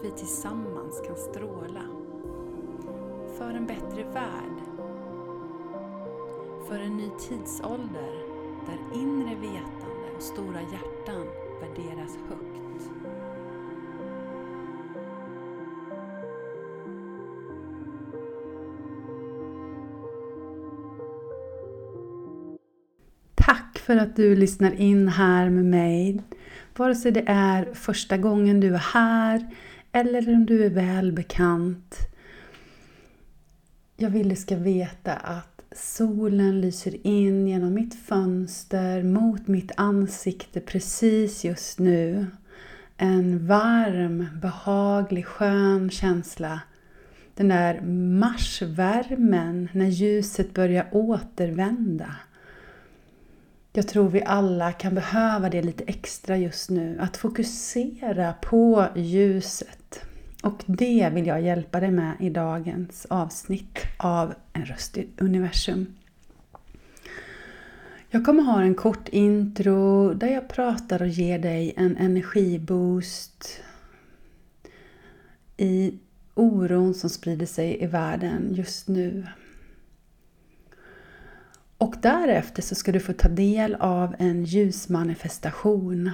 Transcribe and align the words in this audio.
att 0.00 0.06
vi 0.06 0.10
tillsammans 0.10 1.02
kan 1.06 1.16
stråla. 1.16 1.82
För 3.38 3.50
en 3.50 3.66
bättre 3.66 4.04
värld. 4.04 4.56
För 6.68 6.78
en 6.78 6.96
ny 6.96 7.10
tidsålder 7.18 8.12
där 8.66 9.00
inre 9.00 9.34
vetande 9.34 10.10
och 10.16 10.22
stora 10.22 10.60
hjärtan 10.60 11.26
värderas 11.60 12.18
högt. 12.28 12.90
Tack 23.34 23.78
för 23.78 23.96
att 23.96 24.16
du 24.16 24.36
lyssnar 24.36 24.72
in 24.72 25.08
här 25.08 25.50
med 25.50 25.64
mig. 25.64 26.20
Vare 26.76 26.94
sig 26.94 27.12
det 27.12 27.24
är 27.26 27.74
första 27.74 28.16
gången 28.16 28.60
du 28.60 28.74
är 28.74 28.78
här 28.78 29.50
eller 29.92 30.34
om 30.34 30.46
du 30.46 30.64
är 30.64 30.70
väl 30.70 31.12
bekant. 31.12 31.96
Jag 33.96 34.10
vill 34.10 34.28
du 34.28 34.36
ska 34.36 34.56
veta 34.56 35.12
att 35.14 35.60
solen 35.72 36.60
lyser 36.60 37.06
in 37.06 37.48
genom 37.48 37.74
mitt 37.74 37.94
fönster 37.94 39.02
mot 39.02 39.46
mitt 39.46 39.72
ansikte 39.76 40.60
precis 40.60 41.44
just 41.44 41.78
nu. 41.78 42.26
En 42.96 43.46
varm, 43.46 44.26
behaglig, 44.42 45.26
skön 45.26 45.90
känsla. 45.90 46.60
Den 47.34 47.48
där 47.48 47.80
marsvärmen 48.20 49.68
när 49.72 49.88
ljuset 49.88 50.54
börjar 50.54 50.88
återvända. 50.92 52.16
Jag 53.72 53.88
tror 53.88 54.08
vi 54.08 54.22
alla 54.22 54.72
kan 54.72 54.94
behöva 54.94 55.50
det 55.50 55.62
lite 55.62 55.84
extra 55.84 56.36
just 56.36 56.70
nu. 56.70 56.98
Att 57.00 57.16
fokusera 57.16 58.32
på 58.32 58.86
ljuset. 58.96 60.00
Och 60.42 60.62
det 60.66 61.10
vill 61.14 61.26
jag 61.26 61.42
hjälpa 61.42 61.80
dig 61.80 61.90
med 61.90 62.16
i 62.20 62.30
dagens 62.30 63.06
avsnitt 63.10 63.78
av 63.96 64.34
En 64.52 64.64
röst 64.64 64.98
i 64.98 65.08
universum. 65.18 65.86
Jag 68.10 68.24
kommer 68.24 68.42
ha 68.42 68.62
en 68.62 68.74
kort 68.74 69.08
intro 69.08 70.14
där 70.14 70.28
jag 70.28 70.48
pratar 70.48 71.02
och 71.02 71.08
ger 71.08 71.38
dig 71.38 71.74
en 71.76 71.96
energiboost 71.96 73.60
i 75.56 75.98
oron 76.34 76.94
som 76.94 77.10
sprider 77.10 77.46
sig 77.46 77.82
i 77.82 77.86
världen 77.86 78.54
just 78.54 78.88
nu. 78.88 79.26
Och 81.80 81.94
därefter 82.02 82.62
så 82.62 82.74
ska 82.74 82.92
du 82.92 83.00
få 83.00 83.12
ta 83.12 83.28
del 83.28 83.74
av 83.74 84.14
en 84.18 84.44
ljusmanifestation. 84.44 86.10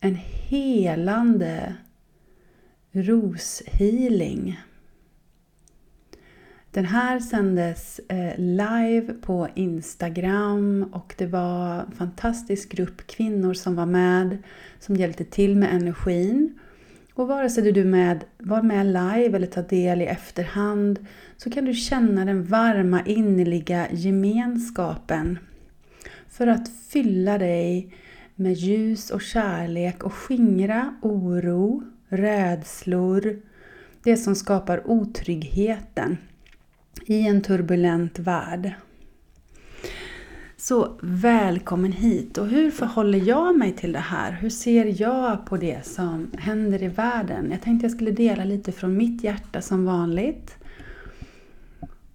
En 0.00 0.14
helande 0.48 1.74
roshealing. 2.92 4.60
Den 6.70 6.84
här 6.84 7.20
sändes 7.20 8.00
eh, 8.08 8.38
live 8.38 9.12
på 9.12 9.48
Instagram 9.54 10.90
och 10.92 11.14
det 11.18 11.26
var 11.26 11.80
en 11.80 11.92
fantastisk 11.92 12.72
grupp 12.72 13.06
kvinnor 13.06 13.54
som 13.54 13.76
var 13.76 13.86
med 13.86 14.38
som 14.78 14.96
hjälpte 14.96 15.24
till 15.24 15.56
med 15.56 15.74
energin. 15.74 16.58
Och 17.14 17.28
vare 17.28 17.50
sig 17.50 17.72
du 17.72 17.84
med, 17.84 18.24
var 18.38 18.62
med 18.62 18.86
live 18.86 19.36
eller 19.36 19.46
tar 19.46 19.62
del 19.62 20.02
i 20.02 20.06
efterhand 20.06 21.06
så 21.42 21.50
kan 21.50 21.64
du 21.64 21.74
känna 21.74 22.24
den 22.24 22.44
varma 22.44 23.02
innerliga 23.06 23.86
gemenskapen 23.92 25.38
för 26.28 26.46
att 26.46 26.68
fylla 26.88 27.38
dig 27.38 27.94
med 28.34 28.52
ljus 28.52 29.10
och 29.10 29.22
kärlek 29.22 30.02
och 30.02 30.12
skingra 30.12 30.94
oro, 31.02 31.82
rädslor, 32.08 33.40
det 34.02 34.16
som 34.16 34.34
skapar 34.34 34.90
otryggheten 34.90 36.18
i 37.06 37.26
en 37.26 37.42
turbulent 37.42 38.18
värld. 38.18 38.72
Så 40.56 40.98
välkommen 41.02 41.92
hit! 41.92 42.38
Och 42.38 42.46
hur 42.46 42.70
förhåller 42.70 43.18
jag 43.18 43.58
mig 43.58 43.72
till 43.72 43.92
det 43.92 43.98
här? 43.98 44.32
Hur 44.32 44.50
ser 44.50 45.02
jag 45.02 45.46
på 45.46 45.56
det 45.56 45.86
som 45.86 46.30
händer 46.38 46.82
i 46.82 46.88
världen? 46.88 47.50
Jag 47.50 47.62
tänkte 47.62 47.84
jag 47.84 47.92
skulle 47.92 48.10
dela 48.10 48.44
lite 48.44 48.72
från 48.72 48.96
mitt 48.96 49.24
hjärta 49.24 49.60
som 49.60 49.84
vanligt. 49.84 50.56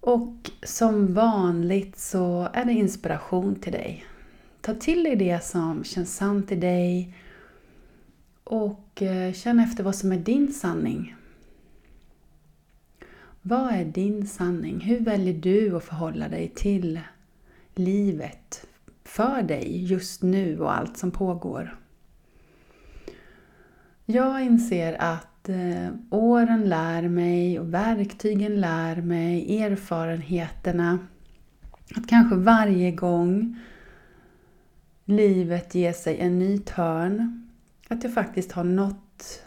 Och 0.08 0.50
som 0.62 1.14
vanligt 1.14 1.98
så 1.98 2.48
är 2.52 2.64
det 2.64 2.72
inspiration 2.72 3.54
till 3.54 3.72
dig. 3.72 4.04
Ta 4.60 4.74
till 4.74 5.04
dig 5.04 5.16
det 5.16 5.44
som 5.44 5.84
känns 5.84 6.16
sant 6.16 6.52
i 6.52 6.54
dig 6.54 7.14
och 8.44 9.02
eh, 9.02 9.32
känn 9.32 9.60
efter 9.60 9.84
vad 9.84 9.94
som 9.94 10.12
är 10.12 10.16
din 10.16 10.52
sanning. 10.52 11.14
Vad 13.42 13.74
är 13.74 13.84
din 13.84 14.26
sanning? 14.26 14.80
Hur 14.80 15.00
väljer 15.00 15.34
du 15.34 15.76
att 15.76 15.84
förhålla 15.84 16.28
dig 16.28 16.52
till 16.54 17.00
livet 17.74 18.66
för 19.04 19.42
dig 19.42 19.84
just 19.84 20.22
nu 20.22 20.60
och 20.60 20.76
allt 20.76 20.98
som 20.98 21.10
pågår. 21.10 21.78
Jag 24.04 24.42
inser 24.42 24.96
att 25.02 25.37
eh, 25.48 25.88
åren 26.10 26.68
lär 26.68 27.08
mig 27.08 27.60
och 27.60 27.74
verktygen 27.74 28.60
lär 28.60 28.96
mig, 28.96 29.62
erfarenheterna. 29.62 30.98
Att 31.96 32.08
kanske 32.08 32.36
varje 32.36 32.90
gång 32.90 33.56
livet 35.04 35.74
ger 35.74 35.92
sig 35.92 36.18
en 36.18 36.38
ny 36.38 36.58
törn, 36.58 37.48
att 37.88 38.04
jag 38.04 38.14
faktiskt 38.14 38.52
har 38.52 38.64
något 38.64 39.42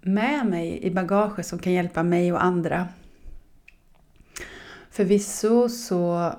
med 0.00 0.46
mig 0.46 0.78
i 0.82 0.90
bagaget 0.90 1.46
som 1.46 1.58
kan 1.58 1.72
hjälpa 1.72 2.02
mig 2.02 2.32
och 2.32 2.44
andra. 2.44 2.88
Förvisso 4.90 5.68
så 5.68 6.32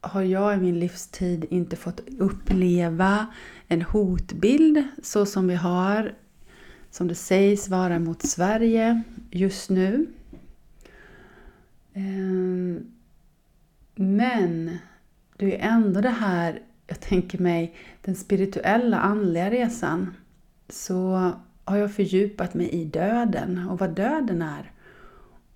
har 0.00 0.22
jag 0.22 0.54
i 0.54 0.60
min 0.60 0.78
livstid 0.78 1.44
inte 1.50 1.76
fått 1.76 2.00
uppleva 2.18 3.26
en 3.68 3.82
hotbild 3.82 4.84
så 5.02 5.26
som 5.26 5.48
vi 5.48 5.54
har, 5.54 6.14
som 6.94 7.08
det 7.08 7.14
sägs 7.14 7.68
vara 7.68 7.98
mot 7.98 8.22
Sverige 8.22 9.02
just 9.30 9.70
nu. 9.70 10.06
Ehm, 11.94 12.92
men 13.94 14.78
det 15.36 15.60
är 15.60 15.68
ändå 15.68 16.00
det 16.00 16.08
här, 16.08 16.62
jag 16.86 17.00
tänker 17.00 17.38
mig, 17.38 17.76
den 18.02 18.16
spirituella 18.16 18.98
andliga 18.98 19.50
resan. 19.50 20.14
Så 20.68 21.32
har 21.64 21.76
jag 21.76 21.94
fördjupat 21.94 22.54
mig 22.54 22.68
i 22.68 22.84
döden 22.84 23.68
och 23.68 23.78
vad 23.78 23.90
döden 23.90 24.42
är. 24.42 24.72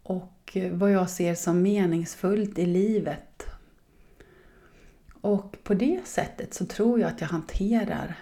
Och 0.03 0.57
vad 0.73 0.93
jag 0.93 1.11
ser 1.11 1.35
som 1.35 1.63
meningsfullt 1.63 2.59
i 2.59 2.67
livet 2.67 3.47
och 5.21 5.57
på 5.65 5.75
det 5.75 6.01
sättet 6.05 6.55
så 6.55 6.67
tror 6.67 7.01
jag 7.01 7.09
att 7.09 7.21
jag 7.21 7.29
hanterar 7.29 8.17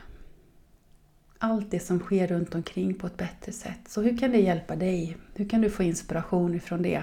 allt 1.39 1.71
det 1.71 1.81
som 1.81 1.99
sker 1.99 2.27
runt 2.27 2.55
omkring 2.55 2.95
på 2.95 3.07
ett 3.07 3.17
bättre 3.17 3.53
sätt. 3.53 3.81
Så 3.89 4.03
hur 4.03 4.19
kan 4.19 4.31
det 4.31 4.39
hjälpa 4.39 4.77
dig? 4.77 5.17
Hur 5.35 5.49
kan 5.49 5.61
du 5.61 5.71
få 5.71 5.83
inspiration 5.83 6.55
ifrån 6.55 6.83
det? 6.83 7.03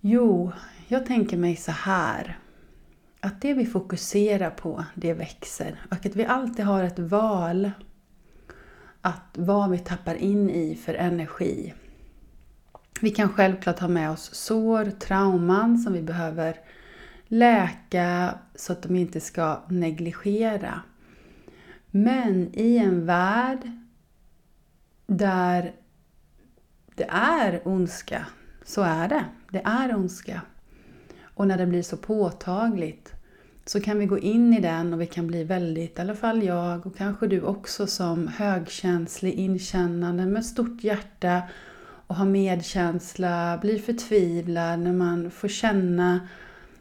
Jo, 0.00 0.52
jag 0.88 1.06
tänker 1.06 1.36
mig 1.36 1.56
så 1.56 1.72
här. 1.72 2.38
Att 3.20 3.40
det 3.40 3.54
vi 3.54 3.66
fokuserar 3.66 4.50
på, 4.50 4.84
det 4.94 5.12
växer. 5.12 5.80
Och 5.90 6.06
att 6.06 6.16
vi 6.16 6.24
alltid 6.24 6.64
har 6.64 6.84
ett 6.84 6.98
val 6.98 7.70
att 9.00 9.30
vad 9.32 9.70
vi 9.70 9.78
tappar 9.78 10.14
in 10.14 10.50
i 10.50 10.76
för 10.76 10.94
energi. 10.94 11.74
Vi 13.00 13.10
kan 13.10 13.28
självklart 13.28 13.78
ha 13.78 13.88
med 13.88 14.10
oss 14.10 14.34
sår, 14.34 14.84
trauman 14.84 15.78
som 15.78 15.92
vi 15.92 16.02
behöver 16.02 16.56
läka 17.26 18.34
så 18.54 18.72
att 18.72 18.82
de 18.82 18.96
inte 18.96 19.20
ska 19.20 19.60
negligera. 19.68 20.82
Men 21.96 22.50
i 22.52 22.76
en 22.78 23.06
värld 23.06 23.70
där 25.06 25.72
det 26.94 27.06
är 27.08 27.60
ondska, 27.64 28.26
så 28.64 28.82
är 28.82 29.08
det. 29.08 29.24
Det 29.50 29.62
är 29.64 29.96
ondska. 29.96 30.42
Och 31.22 31.48
när 31.48 31.58
det 31.58 31.66
blir 31.66 31.82
så 31.82 31.96
påtagligt 31.96 33.12
så 33.64 33.80
kan 33.80 33.98
vi 33.98 34.06
gå 34.06 34.18
in 34.18 34.54
i 34.54 34.60
den 34.60 34.94
och 34.94 35.00
vi 35.00 35.06
kan 35.06 35.26
bli 35.26 35.44
väldigt, 35.44 35.98
i 35.98 36.00
alla 36.00 36.14
fall 36.14 36.42
jag 36.42 36.86
och 36.86 36.96
kanske 36.96 37.26
du 37.26 37.40
också 37.40 37.86
som 37.86 38.28
högkänslig, 38.28 39.34
inkännande 39.34 40.26
med 40.26 40.46
stort 40.46 40.84
hjärta 40.84 41.42
och 42.06 42.16
har 42.16 42.26
medkänsla, 42.26 43.58
blir 43.62 43.78
förtvivlad, 43.78 44.78
när 44.80 44.92
man 44.92 45.30
får 45.30 45.48
känna 45.48 46.28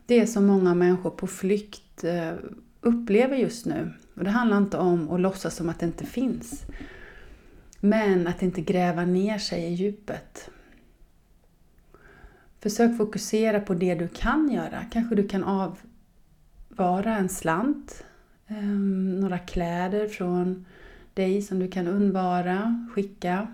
det 0.05 0.27
som 0.27 0.45
många 0.45 0.75
människor 0.75 1.09
på 1.09 1.27
flykt 1.27 2.03
eh, 2.03 2.33
upplever 2.85 3.37
just 3.37 3.65
nu. 3.65 3.91
Och 4.15 4.23
det 4.23 4.29
handlar 4.29 4.57
inte 4.57 4.77
om 4.77 5.11
att 5.11 5.19
låtsas 5.19 5.55
som 5.55 5.69
att 5.69 5.79
det 5.79 5.85
inte 5.85 6.05
finns. 6.05 6.65
Men 7.79 8.27
att 8.27 8.41
inte 8.41 8.61
gräva 8.61 9.05
ner 9.05 9.37
sig 9.37 9.63
i 9.63 9.73
djupet. 9.73 10.49
Försök 12.59 12.97
fokusera 12.97 13.59
på 13.59 13.73
det 13.73 13.95
du 13.95 14.07
kan 14.07 14.49
göra. 14.51 14.85
Kanske 14.91 15.15
du 15.15 15.27
kan 15.27 15.43
avvara 15.43 17.17
en 17.17 17.29
slant, 17.29 18.03
ehm, 18.47 19.19
några 19.19 19.37
kläder 19.37 20.07
från 20.07 20.65
dig 21.13 21.41
som 21.41 21.59
du 21.59 21.67
kan 21.67 21.87
undvara, 21.87 22.87
skicka. 22.93 23.47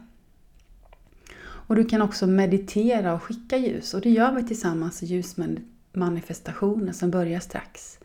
Och 1.43 1.75
du 1.75 1.85
kan 1.85 2.01
också 2.01 2.27
meditera 2.27 3.13
och 3.13 3.23
skicka 3.23 3.57
ljus 3.57 3.93
och 3.93 4.01
det 4.01 4.09
gör 4.09 4.31
vi 4.31 4.43
tillsammans 4.43 5.03
i 5.03 5.05
ljusmanifestationen 5.05 6.93
som 6.93 7.11
börjar 7.11 7.39
strax. 7.39 7.99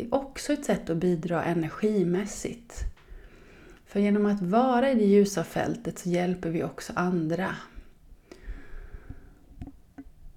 Det 0.00 0.06
är 0.06 0.14
också 0.14 0.52
ett 0.52 0.64
sätt 0.64 0.90
att 0.90 0.96
bidra 0.96 1.44
energimässigt. 1.44 2.74
För 3.86 4.00
genom 4.00 4.26
att 4.26 4.42
vara 4.42 4.90
i 4.90 4.94
det 4.94 5.04
ljusa 5.04 5.44
fältet 5.44 5.98
så 5.98 6.08
hjälper 6.08 6.50
vi 6.50 6.64
också 6.64 6.92
andra. 6.96 7.56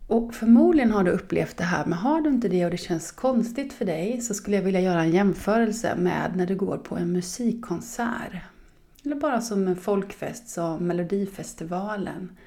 Och 0.07 0.33
förmodligen 0.33 0.91
har 0.91 1.03
du 1.03 1.11
upplevt 1.11 1.57
det 1.57 1.63
här, 1.63 1.85
men 1.85 1.93
har 1.93 2.21
du 2.21 2.29
inte 2.29 2.49
det 2.49 2.65
och 2.65 2.71
det 2.71 2.77
känns 2.77 3.11
konstigt 3.11 3.73
för 3.73 3.85
dig 3.85 4.21
så 4.21 4.33
skulle 4.33 4.55
jag 4.55 4.63
vilja 4.63 4.81
göra 4.81 5.01
en 5.01 5.11
jämförelse 5.11 5.95
med 5.95 6.35
när 6.35 6.45
du 6.45 6.55
går 6.55 6.77
på 6.77 6.95
en 6.95 7.11
musikkonsert. 7.11 8.33
Eller 9.05 9.15
bara 9.15 9.41
som 9.41 9.67
en 9.67 9.75
folkfest 9.75 10.49
som 10.49 10.87
Melodifestivalen. 10.87 12.37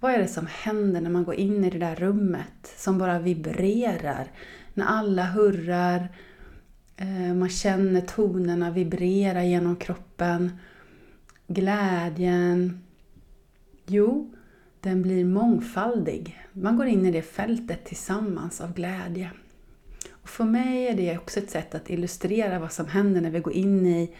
Vad 0.00 0.12
är 0.12 0.18
det 0.18 0.28
som 0.28 0.46
händer 0.50 1.00
när 1.00 1.10
man 1.10 1.24
går 1.24 1.34
in 1.34 1.64
i 1.64 1.70
det 1.70 1.78
där 1.78 1.94
rummet 1.94 2.74
som 2.76 2.98
bara 2.98 3.18
vibrerar? 3.18 4.30
När 4.74 4.86
alla 4.86 5.24
hurrar, 5.24 6.08
Eh, 6.96 7.34
man 7.34 7.48
känner 7.48 8.00
tonerna 8.00 8.70
vibrera 8.70 9.44
genom 9.44 9.76
kroppen. 9.76 10.58
Glädjen. 11.46 12.82
Jo, 13.86 14.34
den 14.80 15.02
blir 15.02 15.24
mångfaldig. 15.24 16.38
Man 16.52 16.76
går 16.76 16.86
in 16.86 17.06
i 17.06 17.10
det 17.10 17.22
fältet 17.22 17.84
tillsammans 17.84 18.60
av 18.60 18.74
glädje. 18.74 19.30
Och 20.10 20.28
för 20.28 20.44
mig 20.44 20.86
är 20.86 20.96
det 20.96 21.18
också 21.18 21.40
ett 21.40 21.50
sätt 21.50 21.74
att 21.74 21.90
illustrera 21.90 22.58
vad 22.58 22.72
som 22.72 22.86
händer 22.86 23.20
när 23.20 23.30
vi 23.30 23.40
går 23.40 23.52
in 23.52 23.86
i 23.86 24.14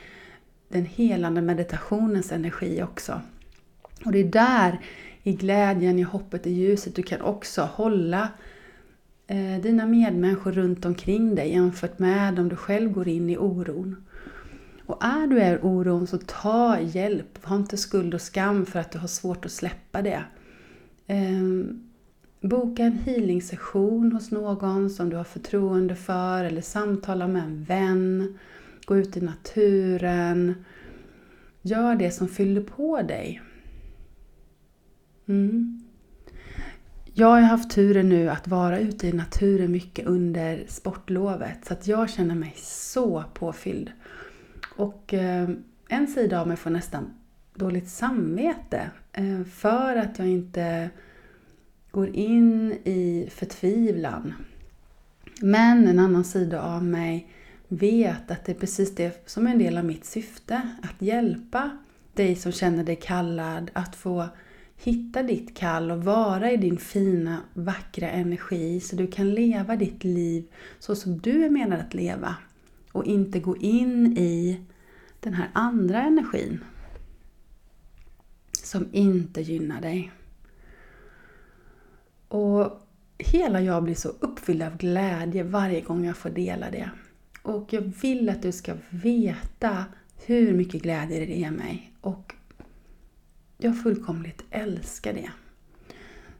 den 0.68 0.84
helande 0.84 1.42
meditationens 1.42 2.32
energi 2.32 2.82
också. 2.82 3.20
Och 4.04 4.12
det 4.12 4.18
är 4.18 4.24
där, 4.24 4.80
i 5.22 5.32
glädjen, 5.32 5.98
i 5.98 6.02
hoppet, 6.02 6.46
i 6.46 6.50
ljuset, 6.50 6.94
du 6.94 7.02
kan 7.02 7.20
också 7.20 7.62
hålla 7.62 8.22
eh, 8.22 8.28
Eh, 9.26 9.60
dina 9.60 9.86
medmänniskor 9.86 10.52
runt 10.52 10.84
omkring 10.84 11.34
dig 11.34 11.50
jämfört 11.50 11.98
med 11.98 12.38
om 12.38 12.48
du 12.48 12.56
själv 12.56 12.92
går 12.92 13.08
in 13.08 13.30
i 13.30 13.36
oron. 13.36 13.96
Och 14.86 15.04
är 15.04 15.26
du 15.26 15.42
i 15.42 15.58
oron 15.62 16.06
så 16.06 16.18
ta 16.18 16.80
hjälp. 16.80 17.44
Ha 17.44 17.56
inte 17.56 17.76
skuld 17.76 18.14
och 18.14 18.20
skam 18.20 18.66
för 18.66 18.80
att 18.80 18.92
du 18.92 18.98
har 18.98 19.08
svårt 19.08 19.44
att 19.44 19.52
släppa 19.52 20.02
det. 20.02 20.24
Ehm, 21.06 21.82
boka 22.40 22.82
en 22.82 22.98
healing-session 22.98 24.12
hos 24.12 24.30
någon 24.30 24.90
som 24.90 25.10
du 25.10 25.16
har 25.16 25.24
förtroende 25.24 25.94
för 25.94 26.44
eller 26.44 26.60
samtala 26.60 27.28
med 27.28 27.42
en 27.42 27.64
vän. 27.64 28.38
Gå 28.84 28.96
ut 28.96 29.16
i 29.16 29.20
naturen. 29.20 30.64
Gör 31.62 31.94
det 31.94 32.10
som 32.10 32.28
fyller 32.28 32.62
på 32.62 33.02
dig. 33.02 33.42
Mm. 35.28 35.85
Jag 37.18 37.26
har 37.26 37.40
haft 37.40 37.70
turen 37.70 38.08
nu 38.08 38.30
att 38.30 38.48
vara 38.48 38.78
ute 38.78 39.08
i 39.08 39.12
naturen 39.12 39.72
mycket 39.72 40.06
under 40.06 40.64
sportlovet 40.68 41.64
så 41.64 41.72
att 41.72 41.86
jag 41.86 42.10
känner 42.10 42.34
mig 42.34 42.54
så 42.56 43.24
påfylld. 43.34 43.92
Och 44.76 45.14
eh, 45.14 45.48
en 45.88 46.06
sida 46.06 46.40
av 46.40 46.48
mig 46.48 46.56
får 46.56 46.70
nästan 46.70 47.14
dåligt 47.54 47.88
samvete 47.88 48.90
eh, 49.12 49.44
för 49.44 49.96
att 49.96 50.18
jag 50.18 50.28
inte 50.28 50.90
går 51.90 52.08
in 52.08 52.72
i 52.72 53.28
förtvivlan. 53.30 54.34
Men 55.40 55.88
en 55.88 55.98
annan 55.98 56.24
sida 56.24 56.62
av 56.62 56.84
mig 56.84 57.30
vet 57.68 58.30
att 58.30 58.44
det 58.44 58.52
är 58.52 58.60
precis 58.60 58.94
det 58.94 59.28
som 59.28 59.46
är 59.46 59.50
en 59.50 59.58
del 59.58 59.78
av 59.78 59.84
mitt 59.84 60.04
syfte. 60.04 60.68
Att 60.82 61.02
hjälpa 61.02 61.78
dig 62.14 62.36
som 62.36 62.52
känner 62.52 62.84
dig 62.84 62.96
kallad 62.96 63.70
att 63.72 63.96
få 63.96 64.28
hitta 64.76 65.22
ditt 65.22 65.56
kall 65.56 65.90
och 65.90 66.04
vara 66.04 66.52
i 66.52 66.56
din 66.56 66.78
fina, 66.78 67.42
vackra 67.54 68.10
energi 68.10 68.80
så 68.80 68.96
du 68.96 69.06
kan 69.06 69.30
leva 69.30 69.76
ditt 69.76 70.04
liv 70.04 70.44
så 70.78 70.96
som 70.96 71.18
du 71.18 71.44
är 71.44 71.50
menad 71.50 71.80
att 71.80 71.94
leva. 71.94 72.36
Och 72.92 73.04
inte 73.04 73.40
gå 73.40 73.56
in 73.56 74.18
i 74.18 74.60
den 75.20 75.34
här 75.34 75.50
andra 75.52 76.02
energin 76.02 76.64
som 78.62 78.88
inte 78.92 79.40
gynnar 79.40 79.80
dig. 79.80 80.12
Och 82.28 82.80
hela 83.18 83.60
jag 83.60 83.84
blir 83.84 83.94
så 83.94 84.08
uppfylld 84.08 84.62
av 84.62 84.76
glädje 84.76 85.42
varje 85.42 85.80
gång 85.80 86.04
jag 86.04 86.16
får 86.16 86.30
dela 86.30 86.70
det. 86.70 86.90
Och 87.42 87.72
jag 87.72 87.80
vill 87.80 88.28
att 88.28 88.42
du 88.42 88.52
ska 88.52 88.74
veta 88.90 89.84
hur 90.26 90.52
mycket 90.52 90.82
glädje 90.82 91.26
det 91.26 91.34
ger 91.34 91.50
mig. 91.50 91.92
Och 92.00 92.34
jag 93.58 93.82
fullkomligt 93.82 94.44
älskar 94.50 95.12
det. 95.12 95.30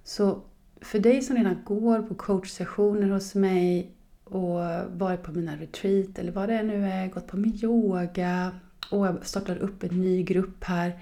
Så 0.04 0.42
för 0.80 0.98
dig 0.98 1.22
som 1.22 1.36
redan 1.36 1.64
går 1.64 2.02
på 2.02 2.14
coachsessioner 2.14 3.08
hos 3.08 3.34
mig 3.34 3.90
och 4.24 4.60
varit 4.90 5.22
på 5.22 5.32
mina 5.32 5.56
retreat 5.56 6.18
eller 6.18 6.32
vad 6.32 6.48
det 6.48 6.62
nu 6.62 6.86
är, 6.86 7.08
gått 7.08 7.26
på 7.26 7.36
min 7.36 7.64
yoga 7.64 8.52
och 8.90 9.06
jag 9.06 9.26
startar 9.26 9.56
upp 9.56 9.82
en 9.82 10.00
ny 10.00 10.22
grupp 10.22 10.64
här 10.64 11.00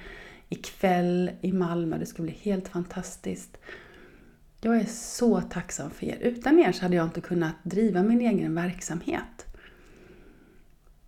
ikväll 0.49 1.31
i 1.41 1.53
Malmö. 1.53 1.99
Det 1.99 2.07
ska 2.07 2.23
bli 2.23 2.33
helt 2.33 2.69
fantastiskt. 2.69 3.57
Jag 4.61 4.77
är 4.77 4.85
så 4.85 5.41
tacksam 5.41 5.91
för 5.91 6.07
er. 6.07 6.19
Utan 6.21 6.59
er 6.59 6.73
så 6.73 6.83
hade 6.83 6.97
jag 6.97 7.07
inte 7.07 7.21
kunnat 7.21 7.55
driva 7.63 8.03
min 8.03 8.21
egen 8.21 8.55
verksamhet. 8.55 9.47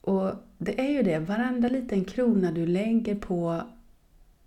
Och 0.01 0.33
det 0.59 0.81
är 0.81 0.91
ju 0.91 1.03
det, 1.03 1.19
varenda 1.19 1.69
liten 1.69 2.05
krona 2.05 2.53
du 2.53 2.67
lägger 2.67 3.15
på 3.15 3.63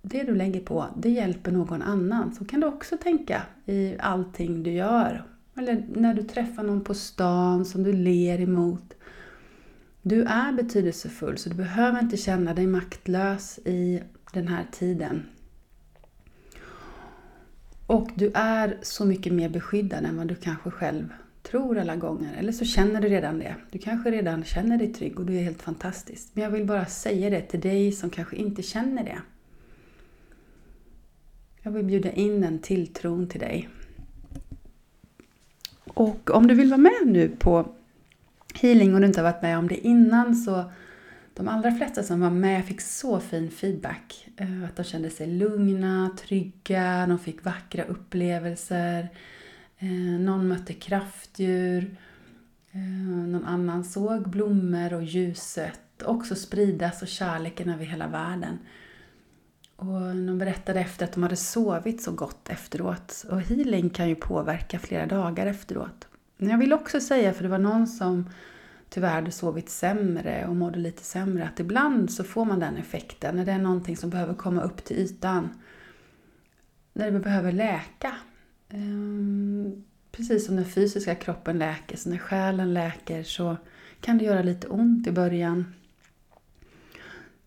det 0.02 0.24
du 0.24 0.36
lägger 0.36 0.60
på, 0.60 0.86
det 0.98 1.10
hjälper 1.10 1.52
någon 1.52 1.82
annan. 1.82 2.36
Så 2.36 2.46
kan 2.46 2.60
du 2.60 2.68
också 2.68 2.98
tänka 2.98 3.42
i 3.66 3.96
allting 4.00 4.64
du 4.64 4.72
gör. 4.72 5.24
Eller 5.58 5.86
när 5.96 6.14
du 6.14 6.24
träffar 6.24 6.64
någon 6.64 6.84
på 6.84 6.94
stan 6.94 7.66
som 7.66 7.84
du 7.84 7.94
ler 7.94 8.42
emot. 8.42 8.94
Du 10.02 10.24
är 10.24 10.52
betydelsefull 10.52 11.38
så 11.38 11.50
du 11.50 11.56
behöver 11.56 12.00
inte 12.00 12.18
känna 12.18 12.54
dig 12.54 12.68
maktlös 12.68 13.60
i 13.66 14.02
den 14.34 14.48
här 14.48 14.66
tiden. 14.72 15.24
Och 17.88 18.10
du 18.16 18.32
är 18.34 18.78
så 18.82 19.06
mycket 19.06 19.34
mer 19.34 19.50
beskyddad 19.50 20.06
än 20.06 20.18
vad 20.18 20.28
du 20.28 20.36
kanske 20.36 20.72
själv 20.72 21.14
tror 21.44 21.78
alla 21.78 21.96
gånger. 21.96 22.36
Eller 22.38 22.52
så 22.52 22.66
känner 22.66 23.02
du 23.02 23.10
redan 23.10 23.40
det. 23.40 23.56
Du 23.72 23.80
kanske 23.80 24.12
redan 24.12 24.44
känner 24.44 24.78
dig 24.78 24.94
trygg 24.94 25.20
och 25.20 25.26
du 25.26 25.38
är 25.38 25.44
helt 25.44 25.62
fantastisk. 25.62 26.30
Men 26.34 26.44
jag 26.44 26.52
vill 26.52 26.66
bara 26.66 26.86
säga 26.86 27.30
det 27.30 27.42
till 27.42 27.60
dig 27.60 27.92
som 27.92 28.10
kanske 28.10 28.36
inte 28.36 28.62
känner 28.62 29.04
det. 29.04 29.20
Jag 31.62 31.72
vill 31.72 31.86
bjuda 31.86 32.12
in 32.12 32.42
den 32.42 32.60
tilltron 32.60 33.28
till 33.28 33.40
dig. 33.40 33.70
Och 35.84 36.30
om 36.30 36.48
du 36.48 36.54
vill 36.54 36.70
vara 36.70 36.78
med 36.78 37.02
nu 37.06 37.30
på 37.30 37.66
healing 38.54 38.94
och 38.94 39.00
du 39.00 39.08
inte 39.08 39.20
har 39.20 39.32
varit 39.32 39.42
med 39.42 39.58
om 39.58 39.68
det 39.68 39.88
innan 39.88 40.36
så 40.36 40.72
de 41.34 41.48
allra 41.48 41.72
flesta 41.72 42.04
som 42.04 42.22
var 42.22 42.30
med 42.30 42.66
fick 42.66 42.82
så 42.82 43.20
fin 43.20 43.52
feedback. 43.52 44.28
Eh, 44.38 44.64
att 44.64 44.76
de 44.76 44.84
kände 44.84 45.10
sig 45.10 45.28
lugna, 45.28 46.10
trygga, 46.18 47.08
de 47.08 47.20
fick 47.20 47.46
vackra 47.46 47.84
upplevelser. 47.84 49.10
Eh, 49.78 50.20
någon 50.20 50.48
mötte 50.48 50.74
kraftdjur. 50.74 51.98
Eh, 52.72 52.80
någon 53.28 53.46
annan 53.46 53.84
såg 53.84 54.30
blommor 54.30 54.94
och 54.94 55.04
ljuset 55.04 56.04
också 56.06 56.36
spridas 56.36 57.02
och 57.02 57.08
kärleken 57.08 57.70
över 57.70 57.86
hela 57.86 58.08
världen. 58.08 58.58
Och 59.80 60.16
de 60.16 60.38
berättade 60.38 60.80
efter 60.80 61.06
att 61.06 61.14
de 61.14 61.24
hade 61.24 61.36
sovit 61.36 62.02
så 62.02 62.12
gott 62.12 62.50
efteråt. 62.50 63.26
Och 63.30 63.42
healing 63.42 63.90
kan 63.90 64.10
ju 64.10 64.16
påverka 64.16 64.80
flera 64.80 65.06
dagar 65.06 65.48
efteråt. 65.48 66.08
Men 66.38 66.50
jag 66.50 66.58
vill 66.58 66.74
också 66.74 67.00
säga, 67.00 67.34
för 67.34 67.44
det 67.44 67.50
var 67.50 67.58
någon 67.58 67.88
som 67.88 68.30
tyvärr 68.90 69.14
hade 69.14 69.32
sovit 69.32 69.70
sämre 69.70 70.46
och 70.48 70.56
mådde 70.56 70.80
lite 70.80 71.04
sämre, 71.04 71.44
att 71.44 71.60
ibland 71.60 72.12
så 72.12 72.24
får 72.24 72.46
man 72.46 72.60
den 72.60 72.78
effekten 72.78 73.36
när 73.36 73.46
det 73.46 73.52
är 73.52 73.60
någonting 73.60 73.98
som 73.98 74.10
behöver 74.10 74.34
komma 74.34 74.62
upp 74.62 74.84
till 74.84 74.98
ytan. 74.98 75.50
När 76.94 77.12
det 77.12 77.20
behöver 77.20 77.52
läka. 77.52 78.16
Ehm, 78.70 79.84
precis 80.12 80.46
som 80.46 80.56
den 80.56 80.66
fysiska 80.66 81.16
kroppen 81.16 81.60
läker, 81.60 81.98
så 81.98 82.10
när 82.10 82.18
själen 82.18 82.74
läker 82.74 83.24
så 83.24 83.58
kan 84.02 84.18
det 84.18 84.26
göra 84.26 84.42
lite 84.42 84.68
ont 84.68 85.08
i 85.08 85.12
början. 85.12 85.74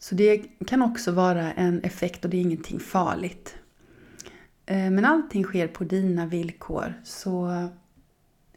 Så 0.03 0.15
det 0.15 0.45
kan 0.67 0.83
också 0.83 1.13
vara 1.13 1.53
en 1.53 1.81
effekt 1.83 2.25
och 2.25 2.31
det 2.31 2.37
är 2.37 2.41
ingenting 2.41 2.81
farligt. 2.81 3.57
Eh, 4.67 4.91
men 4.91 5.05
allting 5.05 5.45
sker 5.45 5.69
på 5.69 5.85
dina 5.85 6.27
villkor. 6.27 6.95
Så 7.05 7.69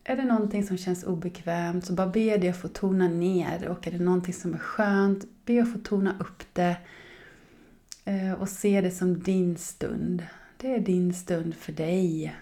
är 0.04 0.16
det 0.16 0.26
någonting 0.26 0.64
som 0.64 0.78
känns 0.78 1.04
obekvämt 1.04 1.86
så 1.86 1.94
bara 1.94 2.08
be 2.08 2.38
det 2.38 2.50
att 2.50 2.58
få 2.58 2.68
tona 2.68 3.08
ner. 3.08 3.68
Och 3.68 3.88
är 3.88 3.92
det 3.92 4.00
någonting 4.00 4.34
som 4.34 4.54
är 4.54 4.58
skönt, 4.58 5.26
be 5.46 5.62
att 5.62 5.74
få 5.74 5.80
tona 5.80 6.16
upp 6.20 6.44
det. 6.54 6.78
Eh, 8.06 8.34
och 8.34 8.50
se 8.50 8.82
det 8.82 8.92
som 8.92 9.20
din 9.20 9.58
stund. 9.58 10.24
Det 10.58 10.76
är 10.76 10.80
din 10.80 11.14
stund 11.14 11.56
för 11.56 11.72
dig. 11.72 12.36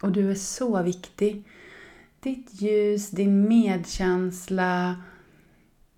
Och 0.00 0.12
du 0.12 0.30
är 0.30 0.34
så 0.34 0.82
viktig. 0.82 1.44
Ditt 2.20 2.62
ljus, 2.62 3.10
din 3.10 3.48
medkänsla. 3.48 5.02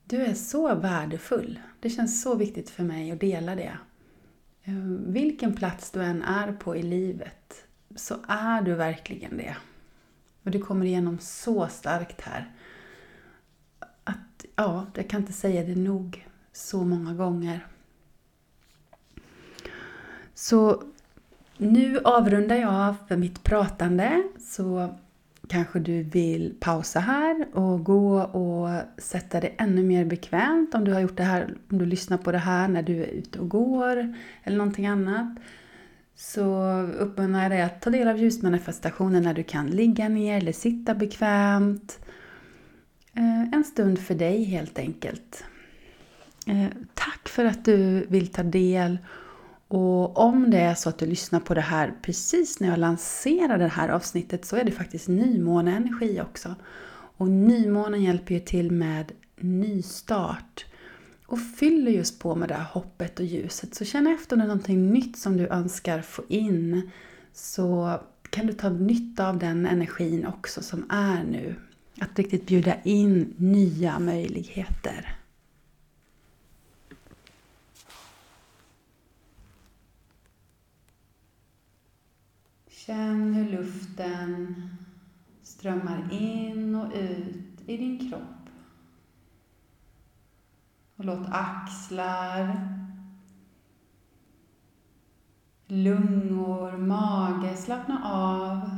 Du 0.05 0.23
är 0.23 0.35
så 0.35 0.75
värdefull. 0.75 1.59
Det 1.85 1.91
känns 1.91 2.23
så 2.23 2.35
viktigt 2.35 2.71
för 2.71 2.83
mig 2.83 3.11
att 3.11 3.21
dela 3.21 3.55
det. 3.55 3.79
Eh, 4.63 4.75
vilken 5.07 5.55
plats 5.55 5.91
du 5.91 6.03
än 6.03 6.23
är 6.23 6.53
på 6.53 6.77
i 6.77 6.83
livet 6.83 7.65
så 7.97 8.17
är 8.29 8.63
du 8.63 8.75
verkligen 8.75 9.37
det. 9.37 9.57
Och 10.43 10.51
det 10.51 10.59
kommer 10.59 10.87
igenom 10.87 11.19
så 11.19 11.69
starkt 11.69 12.21
här. 12.21 12.53
Att, 14.05 14.45
ja, 14.57 14.87
jag 14.95 15.09
kan 15.09 15.21
inte 15.21 15.33
säga 15.33 15.65
det 15.65 15.75
nog 15.75 16.27
så 16.53 16.85
många 16.85 17.15
gånger. 17.15 17.67
Så 20.35 20.83
nu 21.57 21.99
avrundar 21.99 22.57
jag 22.57 22.95
för 23.09 23.17
mitt 23.17 23.43
pratande. 23.43 24.23
Så 24.41 24.95
kanske 25.49 25.79
du 25.79 26.03
vill 26.03 26.55
pausa 26.61 27.01
här 27.01 27.47
och 27.53 27.85
gå 27.85 28.23
och 28.23 28.69
sätta 28.99 29.41
dig 29.41 29.55
ännu 29.59 29.83
mer 29.83 30.05
bekvämt 30.05 30.75
om 30.75 30.85
du 30.85 30.93
har 30.93 31.01
gjort 31.01 31.17
det 31.17 31.23
här, 31.23 31.55
om 31.71 31.79
du 31.79 31.87
lyssnar 31.87 32.19
på 32.19 32.33
det 32.33 32.39
här 32.39 32.69
när 32.69 32.83
du 32.83 33.03
är 33.03 33.07
ute 33.07 33.39
och 33.39 33.49
går 33.49 34.15
eller 34.43 34.57
någonting 34.57 34.87
annat. 34.87 35.37
Så 36.17 36.81
uppmanar 36.81 37.43
jag 37.43 37.51
dig 37.51 37.63
att 37.63 37.83
ta 37.83 37.91
del 37.91 38.09
av 38.09 38.19
ljusmanifestationen 38.19 39.23
när 39.23 39.35
du 39.35 39.43
kan 39.43 39.67
ligga 39.67 40.09
ner 40.09 40.37
eller 40.37 40.53
sitta 40.53 40.95
bekvämt. 40.95 41.99
Eh, 43.15 43.43
en 43.43 43.65
stund 43.65 43.99
för 43.99 44.15
dig 44.15 44.45
helt 44.45 44.79
enkelt. 44.79 45.45
Eh, 46.47 46.67
tack 46.95 47.29
för 47.29 47.45
att 47.45 47.65
du 47.65 48.07
vill 48.07 48.29
ta 48.29 48.43
del 48.43 48.99
och 49.69 50.19
om 50.19 50.51
det 50.51 50.59
är 50.59 50.75
så 50.75 50.89
att 50.89 50.99
du 50.99 51.07
lyssnar 51.07 51.41
på 51.41 51.55
det 51.55 51.61
här 51.61 51.95
precis 52.03 52.61
när 52.61 52.69
jag 52.69 52.79
lanserar 52.79 53.59
det 53.59 53.69
här 53.69 53.89
avsnittet 53.89 54.45
så 54.45 54.57
är 54.57 54.65
det 54.65 54.73
faktiskt 54.73 55.09
nymåneenergi 55.09 56.21
också. 56.21 56.55
Och 57.17 57.29
nymånen 57.29 58.03
hjälper 58.03 58.35
ju 58.35 58.41
till 58.41 58.71
med 58.71 59.13
nystart 59.37 60.67
och 61.27 61.39
fyller 61.59 61.91
just 61.91 62.19
på 62.19 62.35
med 62.35 62.49
det 62.49 62.55
här 62.55 62.65
hoppet 62.73 63.19
och 63.19 63.25
ljuset. 63.25 63.75
Så 63.75 63.85
känn 63.85 64.07
efter 64.07 64.37
om 64.37 64.39
det 64.39 64.45
är 64.45 64.49
någonting 64.49 64.91
nytt 64.91 65.19
som 65.19 65.37
du 65.37 65.49
önskar 65.49 66.03
få 66.03 66.23
in 66.29 66.91
så 67.33 68.01
kan 68.31 68.47
du 68.47 68.53
ta 68.53 68.69
nytta 68.69 69.29
av 69.29 69.39
den 69.39 69.67
energin 69.67 70.27
också 70.27 70.63
som 70.63 70.91
är 70.91 71.25
nu. 71.25 71.55
Att 72.01 72.19
riktigt 72.19 72.47
bjuda 72.47 72.75
in 72.83 73.35
nya 73.37 73.99
möjligheter. 73.99 75.17
Känn 82.87 83.35
hur 83.35 83.51
luften 83.51 84.57
strömmar 85.43 86.13
in 86.13 86.75
och 86.75 86.93
ut 86.95 87.61
i 87.67 87.77
din 87.77 88.11
kropp. 88.11 88.49
Och 90.97 91.05
låt 91.05 91.29
axlar, 91.31 92.69
lungor, 95.67 96.77
mage 96.77 97.57
slappna 97.57 98.01
av. 98.05 98.71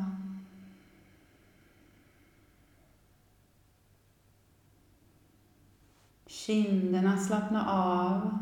Kinderna 6.27 7.17
slappna 7.17 7.71
av. 7.71 8.39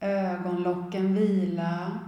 Ögonlocken 0.00 1.14
vila. 1.14 2.07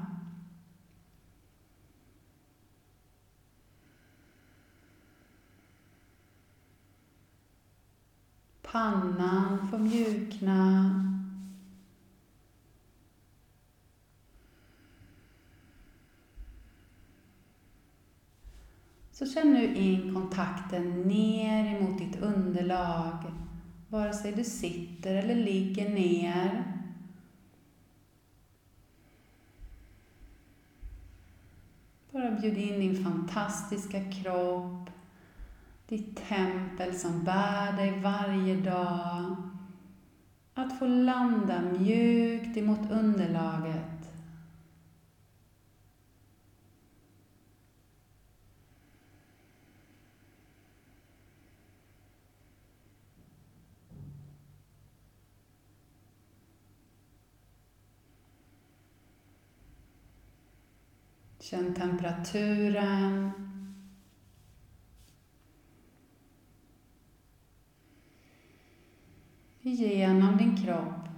Pannan 8.73 9.69
får 9.71 9.79
mjukna. 9.79 10.91
Så 19.13 19.27
känn 19.27 19.53
nu 19.53 19.75
in 19.75 20.15
kontakten 20.15 21.03
ner 21.03 21.77
emot 21.77 21.99
ditt 21.99 22.23
underlag, 22.23 23.33
vare 23.89 24.13
sig 24.13 24.33
du 24.33 24.45
sitter 24.45 25.15
eller 25.15 25.35
ligger 25.35 25.89
ner. 25.89 26.65
Bara 32.11 32.31
bjud 32.31 32.59
in 32.59 32.81
din 32.81 33.05
fantastiska 33.05 34.01
kropp 34.11 34.91
ditt 35.91 36.17
tempel 36.29 36.95
som 36.95 37.25
bär 37.25 37.73
dig 37.73 38.01
varje 38.01 38.57
dag. 38.57 39.37
Att 40.55 40.79
få 40.79 40.87
landa 40.87 41.61
mjukt 41.61 42.57
emot 42.57 42.91
underlaget. 42.91 43.87
Känn 61.41 61.75
temperaturen 61.75 63.50
genom 69.63 70.37
din 70.37 70.57
kropp. 70.57 71.09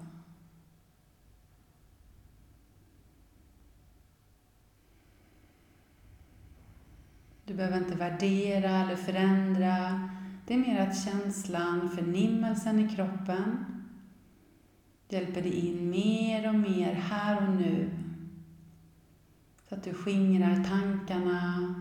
Du 7.45 7.55
behöver 7.55 7.79
inte 7.79 7.95
värdera 7.95 8.71
eller 8.71 8.97
förändra. 8.97 10.09
Det 10.47 10.55
är 10.55 10.59
mer 10.59 10.81
att 10.81 11.05
känslan, 11.05 11.91
förnimmelsen 11.91 12.79
i 12.79 12.97
kroppen 12.97 13.65
hjälper 15.09 15.43
dig 15.43 15.69
in 15.69 15.91
mer 15.91 16.49
och 16.49 16.55
mer 16.55 16.93
här 16.95 17.49
och 17.49 17.55
nu. 17.55 17.91
Så 19.69 19.75
att 19.75 19.85
du 19.85 19.95
skingrar 19.95 20.65
tankarna 20.65 21.75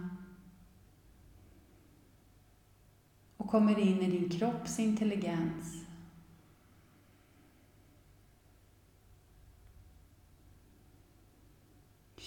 och 3.38 3.50
kommer 3.50 3.80
in 3.80 4.02
i 4.02 4.12
din 4.12 4.30
kropps 4.30 4.80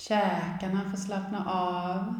Käkarna 0.08 0.90
får 0.90 0.96
slappna 0.96 1.44
av. 1.50 2.14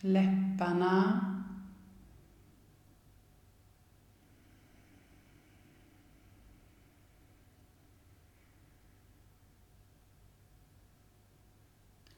Läpparna. 0.00 1.20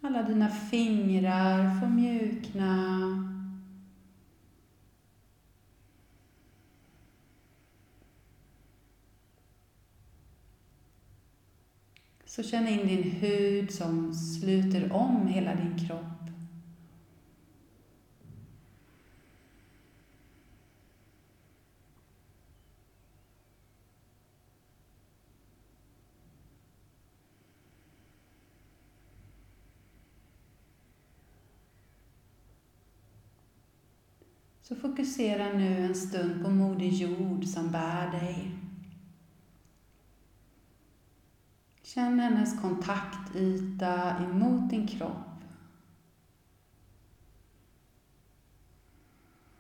Alla 0.01 0.23
dina 0.23 0.49
fingrar 0.49 1.81
får 1.81 1.87
mjukna. 1.87 3.34
Så 12.35 12.43
känn 12.43 12.69
in 12.69 12.87
din 12.87 13.11
hud 13.11 13.71
som 13.71 14.15
sluter 14.15 14.93
om 14.93 15.27
hela 15.27 15.55
din 15.55 15.87
kropp. 15.87 16.01
Så 34.63 34.77
fokusera 34.77 35.53
nu 35.53 35.85
en 35.85 35.95
stund 35.95 36.45
på 36.45 36.51
Moder 36.51 36.87
Jord 36.87 37.45
som 37.45 37.71
bär 37.71 38.11
dig. 38.11 38.64
Känn 41.95 42.21
hennes 42.21 42.61
kontaktyta 42.61 44.17
emot 44.25 44.71
din 44.71 44.87
kropp. 44.87 45.45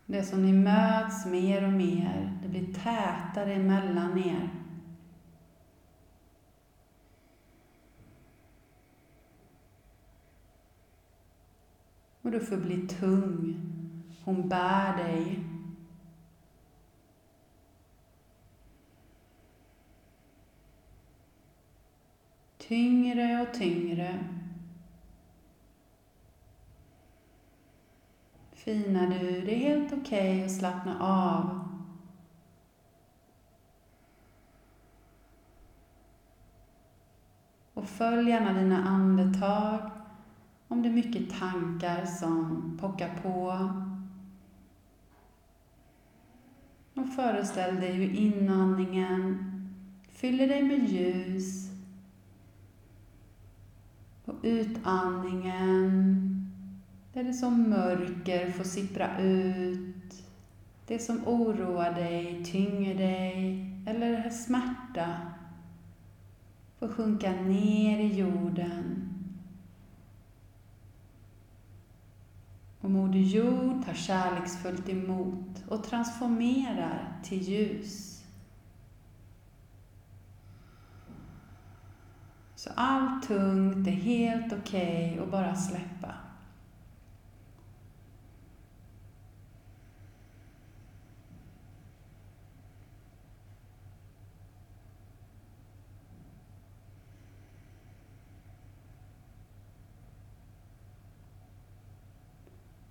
Det 0.06 0.22
som 0.22 0.42
ni 0.42 0.52
möts 0.52 1.26
mer 1.26 1.66
och 1.66 1.72
mer, 1.72 2.38
det 2.42 2.48
blir 2.48 2.74
tätare 2.74 3.54
emellan 3.54 4.18
er. 4.18 4.50
Och 12.22 12.30
du 12.30 12.40
får 12.40 12.56
bli 12.56 12.88
tung. 12.88 13.60
Hon 14.24 14.48
bär 14.48 14.96
dig. 14.96 15.53
Tyngre 22.68 23.42
och 23.42 23.54
tyngre. 23.54 24.24
Fina 28.52 29.06
du, 29.06 29.40
det 29.40 29.54
är 29.54 29.58
helt 29.58 29.92
okej 29.92 30.32
okay 30.32 30.44
att 30.44 30.52
slappna 30.52 31.00
av. 31.00 31.68
Och 37.74 37.88
följ 37.88 38.30
gärna 38.30 38.52
dina 38.52 38.84
andetag 38.84 39.90
om 40.68 40.82
det 40.82 40.88
är 40.88 40.92
mycket 40.92 41.40
tankar 41.40 42.04
som 42.04 42.78
pockar 42.80 43.14
på. 43.22 43.68
Och 46.94 47.14
föreställ 47.14 47.76
dig 47.76 47.92
hur 47.92 48.14
inandningen 48.14 49.50
fyller 50.08 50.48
dig 50.48 50.62
med 50.62 50.88
ljus. 50.88 51.73
Och 54.24 54.34
utandningen, 54.42 56.20
där 57.12 57.24
det 57.24 57.34
som 57.34 57.70
mörker 57.70 58.50
får 58.50 58.64
sippra 58.64 59.20
ut. 59.20 60.24
Det 60.86 60.98
som 60.98 61.28
oroar 61.28 61.92
dig, 61.92 62.44
tynger 62.44 62.94
dig 62.94 63.70
eller 63.86 64.12
är 64.12 64.30
smärta 64.30 65.20
får 66.78 66.88
sjunka 66.88 67.32
ner 67.32 67.98
i 67.98 68.18
jorden. 68.18 69.08
Och 72.80 72.90
Moder 72.90 73.18
Jord 73.18 73.84
tar 73.84 73.94
kärleksfullt 73.94 74.88
emot 74.88 75.64
och 75.68 75.84
transformerar 75.84 77.20
till 77.22 77.42
ljus. 77.42 78.13
Så 82.64 82.70
allt 82.74 83.28
tungt 83.28 83.86
är 83.86 83.90
helt 83.90 84.52
okej 84.52 85.10
okay 85.12 85.24
att 85.24 85.30
bara 85.30 85.54
släppa. 85.54 86.14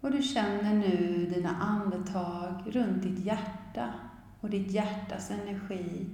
Och 0.01 0.11
du 0.11 0.21
känner 0.21 0.73
nu 0.73 1.25
dina 1.35 1.49
andetag 1.49 2.63
runt 2.65 3.03
ditt 3.03 3.25
hjärta 3.25 3.93
och 4.39 4.49
ditt 4.49 4.71
hjärtas 4.71 5.31
energi. 5.31 6.09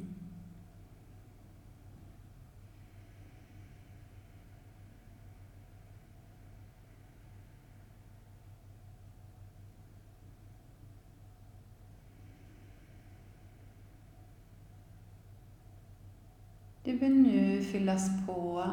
Vill 17.00 17.22
nu 17.22 17.64
fyllas 17.64 18.10
på 18.26 18.70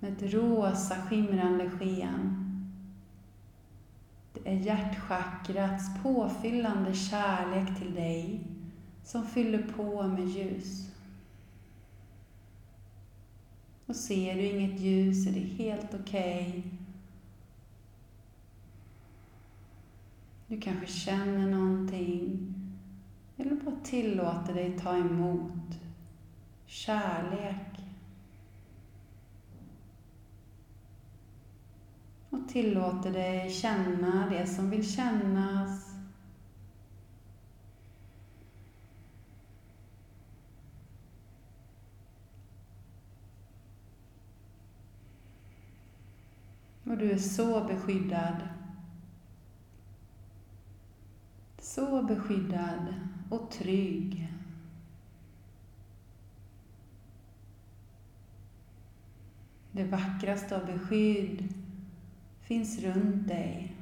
med 0.00 0.12
ett 0.12 0.34
rosa 0.34 0.94
skimrande 0.94 1.70
sken 1.70 2.44
det 4.44 4.50
är 4.50 4.54
hjärtchakrats 4.54 6.02
påfyllande 6.02 6.94
kärlek 6.94 7.78
till 7.78 7.94
dig 7.94 8.40
som 9.04 9.26
fyller 9.26 9.62
på 9.76 10.02
med 10.02 10.28
ljus. 10.28 10.90
Och 13.86 13.96
ser 13.96 14.34
du 14.34 14.42
inget 14.42 14.80
ljus 14.80 15.26
är 15.26 15.32
det 15.32 15.64
helt 15.64 15.94
okej. 15.94 16.48
Okay. 16.48 16.62
Du 20.46 20.60
kanske 20.60 20.86
känner 20.86 21.50
någonting 21.50 22.54
eller 23.36 23.54
bara 23.54 23.76
tillåter 23.84 24.54
dig 24.54 24.78
ta 24.78 24.96
emot 24.96 25.77
kärlek 26.68 27.80
och 32.30 32.48
tillåter 32.48 33.12
dig 33.12 33.50
känna 33.50 34.30
det 34.30 34.46
som 34.46 34.70
vill 34.70 34.92
kännas. 34.92 35.94
Och 46.84 46.98
du 46.98 47.12
är 47.12 47.18
så 47.18 47.64
beskyddad. 47.64 48.48
Så 51.58 52.02
beskyddad 52.02 52.94
och 53.30 53.50
trygg. 53.50 54.37
Det 59.78 59.84
vackraste 59.84 60.56
av 60.56 60.66
beskydd 60.66 61.54
finns 62.40 62.78
runt 62.78 63.28
dig. 63.28 63.76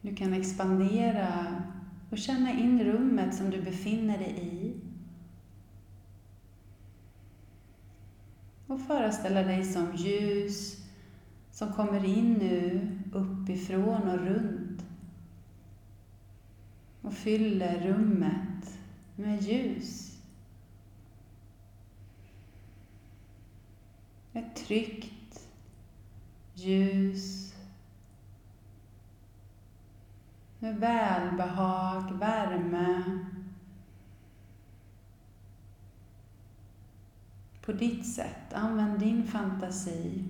Du 0.00 0.16
kan 0.16 0.32
expandera 0.32 1.62
och 2.10 2.18
känna 2.18 2.52
in 2.52 2.84
rummet 2.84 3.34
som 3.34 3.50
du 3.50 3.62
befinner 3.62 4.18
dig 4.18 4.34
i. 4.52 4.74
Och 8.66 8.80
föreställa 8.80 9.42
dig 9.42 9.64
som 9.64 9.96
ljus 9.96 10.86
som 11.50 11.72
kommer 11.72 12.04
in 12.04 12.32
nu 12.32 12.88
uppifrån 13.12 14.08
och 14.08 14.18
runt 14.18 14.84
och 17.02 17.14
fyller 17.14 17.80
rummet 17.80 18.78
med 19.16 19.42
ljus. 19.42 20.07
Ett 24.38 24.56
tryggt 24.56 25.48
ljus 26.54 27.54
med 30.58 30.76
välbehag, 30.76 32.18
värme 32.18 33.18
på 37.64 37.72
ditt 37.72 38.14
sätt. 38.14 38.52
Använd 38.52 39.00
din 39.00 39.26
fantasi. 39.26 40.24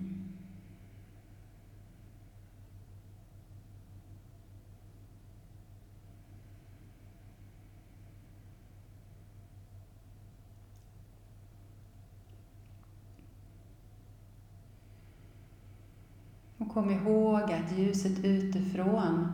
Och 16.69 16.75
kom 16.75 16.91
ihåg 16.91 17.51
att 17.51 17.77
ljuset 17.77 18.25
utifrån 18.25 19.27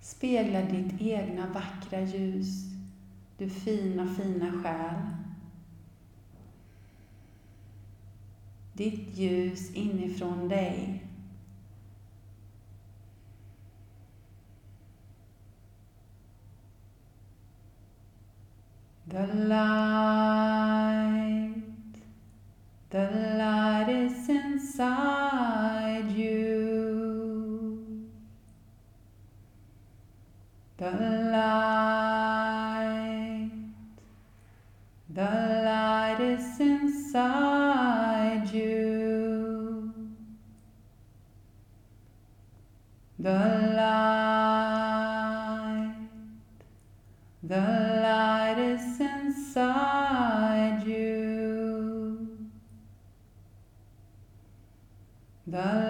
speglar 0.00 0.62
ditt 0.62 1.00
egna 1.00 1.46
vackra 1.46 2.00
ljus, 2.00 2.64
du 3.38 3.50
fina, 3.50 4.06
fina 4.06 4.52
själ. 4.62 4.94
Ditt 8.72 9.18
ljus 9.18 9.74
inifrån 9.74 10.48
dig. 10.48 11.02
The 19.10 19.26
light, 19.26 20.74
the 22.90 23.10
light 23.38 23.88
is 23.88 24.28
inside 24.28 25.85
the 30.78 30.90
light. 31.32 32.70
The 35.08 35.22
light 35.22 36.18
is 36.20 36.60
inside 36.60 38.50
you. 38.52 39.94
The 43.18 43.72
light. 43.78 44.36
The 47.42 47.56
light 47.56 48.58
is 48.58 49.00
inside 49.00 50.86
you. 50.86 52.28
The 55.46 55.85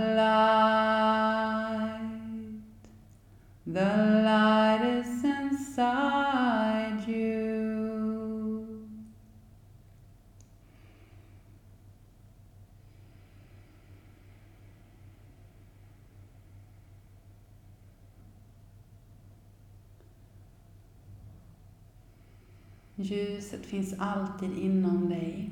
Ljuset 23.47 23.67
finns 23.67 23.95
alltid 23.99 24.59
inom 24.59 25.09
dig. 25.09 25.51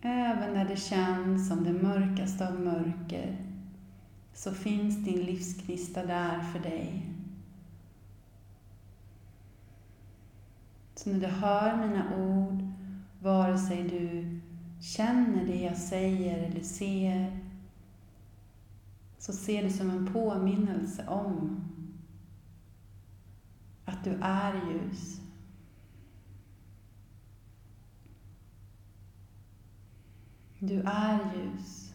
Även 0.00 0.54
när 0.54 0.64
det 0.64 0.76
känns 0.76 1.48
som 1.48 1.64
det 1.64 1.72
mörkaste 1.72 2.48
av 2.48 2.60
mörker 2.60 3.36
så 4.34 4.52
finns 4.52 5.04
din 5.04 5.20
livsgnista 5.20 6.06
där 6.06 6.40
för 6.40 6.58
dig. 6.58 7.06
Så 10.94 11.10
när 11.10 11.20
du 11.20 11.26
hör 11.26 11.76
mina 11.76 12.16
ord, 12.16 12.58
vare 13.22 13.58
sig 13.58 13.82
du 13.82 14.40
känner 14.80 15.44
det 15.46 15.60
jag 15.60 15.76
säger 15.76 16.48
eller 16.48 16.62
ser, 16.62 17.40
så 19.18 19.32
ser 19.32 19.62
det 19.62 19.70
som 19.70 19.90
en 19.90 20.12
påminnelse 20.12 21.06
om 21.08 21.64
att 23.84 24.04
du 24.04 24.10
är 24.22 24.54
ljus. 24.54 25.21
Du 30.64 30.80
är 30.80 31.18
ljus. 31.34 31.94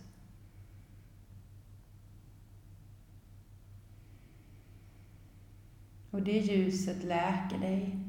Och 6.12 6.22
det 6.22 6.40
ljuset 6.40 7.04
läker 7.04 7.58
dig 7.58 8.00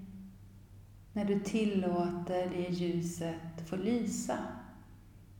när 1.12 1.24
du 1.24 1.40
tillåter 1.40 2.50
det 2.50 2.68
ljuset 2.68 3.68
få 3.68 3.76
lysa 3.76 4.38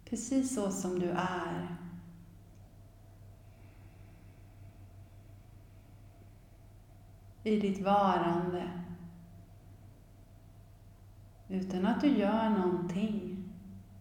precis 0.05 0.55
så 0.55 0.71
som 0.71 0.99
du 0.99 1.11
är. 1.11 1.77
I 7.43 7.61
ditt 7.61 7.85
varande. 7.85 8.71
Utan 11.49 11.87
att 11.87 12.01
du 12.01 12.09
gör 12.09 12.51
någonting. 12.51 13.38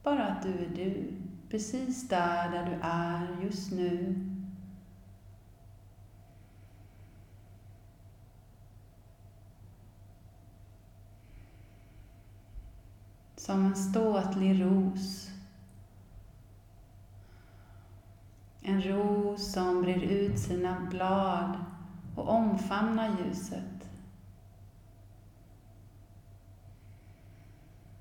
Bara 0.08 0.26
att 0.28 0.43
du 0.43 0.50
är 0.50 0.70
du. 0.76 1.13
Precis 1.50 2.10
där, 2.10 2.52
där 2.52 2.65
du 2.65 2.80
är 2.82 3.43
just 3.43 3.72
nu. 3.72 4.15
Som 13.36 13.65
en 13.65 13.76
ståtlig 13.76 14.63
ros. 14.63 15.30
En 18.62 18.82
ros 18.82 19.54
som 19.54 19.82
brer 19.82 20.02
ut 20.02 20.39
sina 20.39 20.80
blad 20.80 21.65
och 22.15 22.30
omfamnar 22.30 23.17
ljuset. 23.20 23.77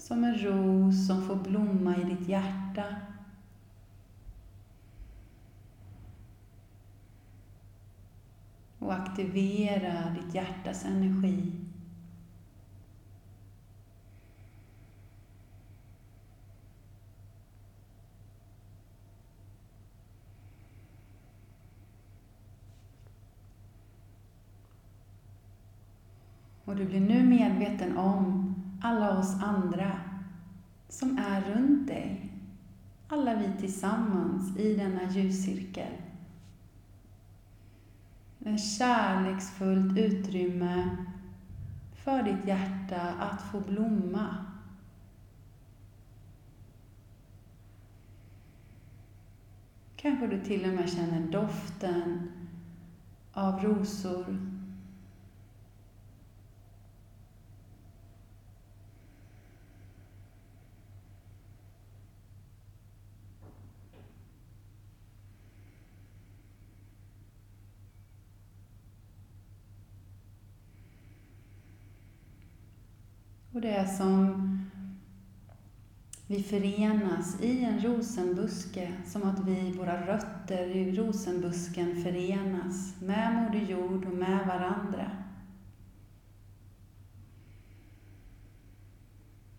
Som 0.07 0.25
en 0.25 0.39
ros 0.39 1.07
som 1.07 1.23
får 1.23 1.37
blomma 1.37 1.97
i 1.97 2.05
ditt 2.05 2.29
hjärta. 2.29 2.85
Och 8.79 8.95
aktivera 8.95 10.11
ditt 10.11 10.35
hjärtas 10.35 10.85
energi. 10.85 11.53
Och 26.65 26.77
du 26.77 26.85
blir 26.85 27.01
nu 27.01 27.23
medveten 27.23 27.97
om 27.97 28.46
oss 29.27 29.43
andra 29.43 30.01
som 30.89 31.19
är 31.19 31.41
runt 31.41 31.89
dig. 31.89 32.33
Alla 33.09 33.35
vi 33.35 33.61
tillsammans 33.61 34.57
i 34.57 34.75
denna 34.75 35.11
ljuscirkel. 35.11 35.93
Ett 38.45 38.65
kärleksfullt 38.79 39.99
utrymme 39.99 40.97
för 41.95 42.23
ditt 42.23 42.47
hjärta 42.47 43.01
att 43.21 43.43
få 43.43 43.61
blomma. 43.61 44.37
Kanske 49.97 50.27
du 50.27 50.45
till 50.45 50.69
och 50.69 50.75
med 50.75 50.91
känner 50.91 51.33
doften 51.33 52.31
av 53.33 53.65
rosor 53.65 54.56
Och 73.57 73.63
det 73.63 73.77
är 73.77 73.87
som 73.87 74.43
vi 76.27 76.43
förenas 76.43 77.41
i 77.41 77.65
en 77.65 77.81
rosenbuske, 77.81 78.93
som 79.07 79.23
att 79.23 79.39
vi, 79.39 79.73
våra 79.73 80.07
rötter 80.07 80.67
i 80.67 80.97
rosenbusken 80.97 82.03
förenas 82.03 83.01
med 83.01 83.35
Moder 83.35 83.67
Jord 83.67 84.05
och 84.05 84.15
med 84.15 84.47
varandra. 84.47 85.11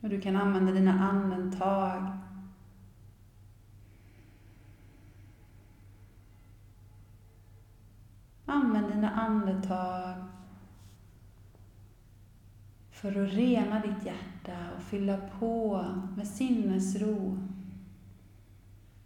Och 0.01 0.10
du 0.10 0.21
kan 0.21 0.36
använda 0.36 0.71
dina 0.71 1.10
andetag 1.10 2.17
Använd 8.45 8.91
dina 8.93 9.10
andetag 9.10 10.26
för 12.97 13.23
att 13.25 13.33
rena 13.33 13.79
ditt 13.79 14.05
hjärta 14.05 14.57
och 14.75 14.83
fylla 14.83 15.17
på 15.39 15.86
med 16.17 16.27
sinnesro, 16.27 17.38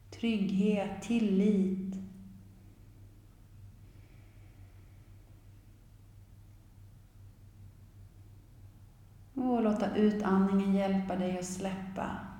trygghet, 0.10 1.02
tillit. 1.02 1.96
Och 9.34 9.64
låta 9.64 9.96
utandningen 9.96 10.76
hjälpa 10.76 11.16
dig 11.16 11.40
att 11.40 11.46
släppa. 11.46 12.31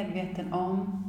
medveten 0.00 0.52
om. 0.52 1.04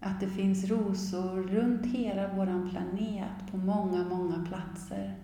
Att 0.00 0.20
det 0.20 0.28
finns 0.28 0.64
rosor 0.64 1.42
runt 1.42 1.86
hela 1.86 2.34
vår 2.34 2.70
planet 2.70 3.50
på 3.50 3.56
många, 3.56 4.04
många 4.04 4.46
platser. 4.48 5.16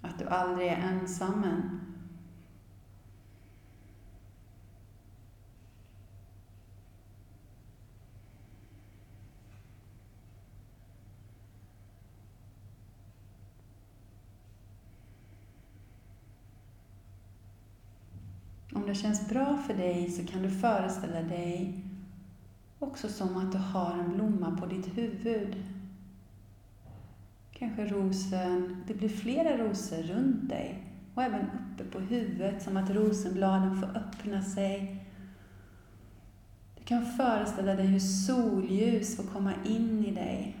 Att 0.00 0.18
du 0.18 0.28
aldrig 0.28 0.68
är 0.68 0.76
ensam 0.76 1.44
än. 1.44 1.87
Det 18.88 18.94
känns 18.94 19.28
bra 19.28 19.56
för 19.66 19.74
dig 19.74 20.10
så 20.10 20.26
kan 20.26 20.42
du 20.42 20.50
föreställa 20.50 21.22
dig 21.22 21.84
också 22.78 23.08
som 23.08 23.36
att 23.36 23.52
du 23.52 23.58
har 23.58 23.92
en 23.92 24.14
blomma 24.14 24.56
på 24.56 24.66
ditt 24.66 24.98
huvud. 24.98 25.64
Kanske 27.52 27.86
rosen, 27.86 28.84
det 28.86 28.94
blir 28.94 29.08
flera 29.08 29.56
rosor 29.56 30.02
runt 30.02 30.48
dig 30.48 30.82
och 31.14 31.22
även 31.22 31.40
uppe 31.40 31.84
på 31.84 31.98
huvudet 31.98 32.62
som 32.62 32.76
att 32.76 32.90
rosenbladen 32.90 33.80
får 33.80 33.96
öppna 33.96 34.42
sig. 34.42 35.04
Du 36.78 36.84
kan 36.84 37.06
föreställa 37.06 37.74
dig 37.74 37.86
hur 37.86 38.00
solljus 38.00 39.16
får 39.16 39.24
komma 39.24 39.52
in 39.64 40.04
i 40.04 40.10
dig. 40.10 40.56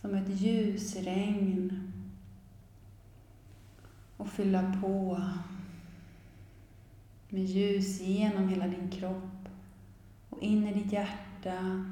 Som 0.00 0.14
ett 0.14 0.28
ljusregn 0.40 1.92
och 4.16 4.28
fylla 4.28 4.74
på 4.80 5.20
med 7.32 7.44
ljus 7.44 8.00
genom 8.00 8.48
hela 8.48 8.66
din 8.66 8.90
kropp 8.90 9.48
och 10.28 10.42
in 10.42 10.68
i 10.68 10.74
ditt 10.74 10.92
hjärta. 10.92 11.84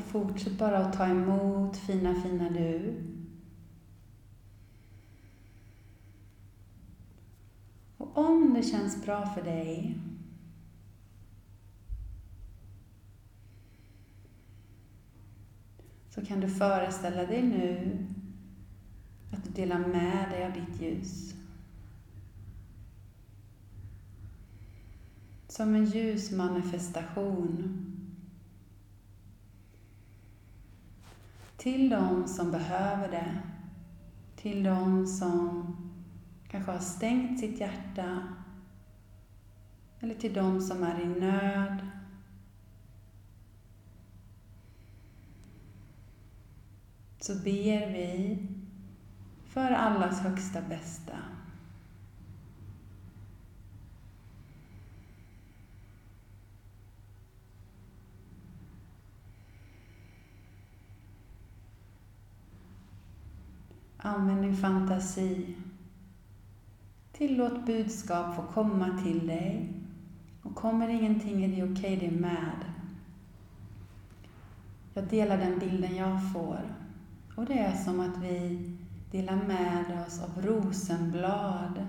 Och 0.00 0.06
fortsätt 0.06 0.58
bara 0.58 0.78
att 0.78 0.92
ta 0.92 1.06
emot 1.06 1.76
fina, 1.76 2.14
fina 2.14 2.50
du. 2.50 2.94
Och 7.96 8.18
om 8.18 8.54
det 8.54 8.62
känns 8.62 9.04
bra 9.04 9.26
för 9.26 9.42
dig 9.42 9.98
så 16.10 16.26
kan 16.26 16.40
du 16.40 16.48
föreställa 16.48 17.26
dig 17.26 17.42
nu 17.42 17.98
att 19.32 19.44
du 19.44 19.50
delar 19.50 19.78
med 19.78 20.30
dig 20.30 20.46
av 20.46 20.52
ditt 20.52 20.82
ljus. 20.82 21.34
Som 25.48 25.74
en 25.74 25.84
ljusmanifestation 25.84 27.89
Till 31.60 31.88
de 31.90 32.28
som 32.28 32.50
behöver 32.50 33.08
det. 33.10 33.42
Till 34.36 34.64
de 34.64 35.06
som 35.06 35.76
kanske 36.48 36.72
har 36.72 36.78
stängt 36.78 37.40
sitt 37.40 37.60
hjärta. 37.60 38.28
Eller 40.00 40.14
till 40.14 40.34
de 40.34 40.60
som 40.60 40.82
är 40.82 41.00
i 41.00 41.06
nöd. 41.06 41.86
Så 47.18 47.34
ber 47.34 47.92
vi 47.92 48.38
för 49.44 49.70
allas 49.70 50.20
högsta 50.20 50.60
bästa. 50.62 51.18
Använd 64.02 64.42
din 64.42 64.56
fantasi. 64.56 65.56
Tillåt 67.12 67.66
budskap 67.66 68.36
få 68.36 68.42
komma 68.42 68.98
till 69.04 69.26
dig. 69.26 69.72
Och 70.42 70.54
kommer 70.54 70.88
ingenting 70.88 71.44
är 71.44 71.48
det 71.48 71.62
okej, 71.62 71.72
okay, 71.72 71.96
det 71.96 72.06
är 72.16 72.20
med. 72.20 72.64
Jag 74.94 75.04
delar 75.04 75.38
den 75.38 75.58
bilden 75.58 75.96
jag 75.96 76.32
får. 76.32 76.60
Och 77.36 77.44
det 77.46 77.58
är 77.58 77.76
som 77.76 78.00
att 78.00 78.18
vi 78.22 78.58
delar 79.10 79.36
med 79.36 80.06
oss 80.06 80.20
av 80.22 80.42
rosenblad 80.42 81.86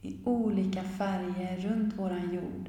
i 0.00 0.16
olika 0.24 0.82
färger 0.82 1.56
runt 1.56 1.94
våran 1.94 2.34
jord. 2.34 2.68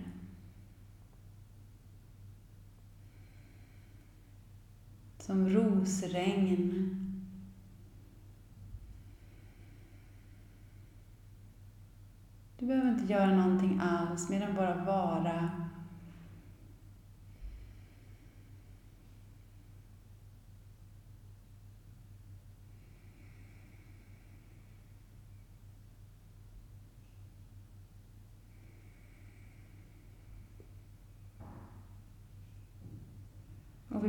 Som 5.28 5.50
rosregn. 5.50 6.90
Du 12.60 12.66
behöver 12.66 12.90
inte 12.90 13.14
göra 13.14 13.36
någonting 13.36 13.80
alls 13.84 14.30
mer 14.30 14.42
än 14.42 14.56
bara 14.56 14.86
vara. 14.86 15.52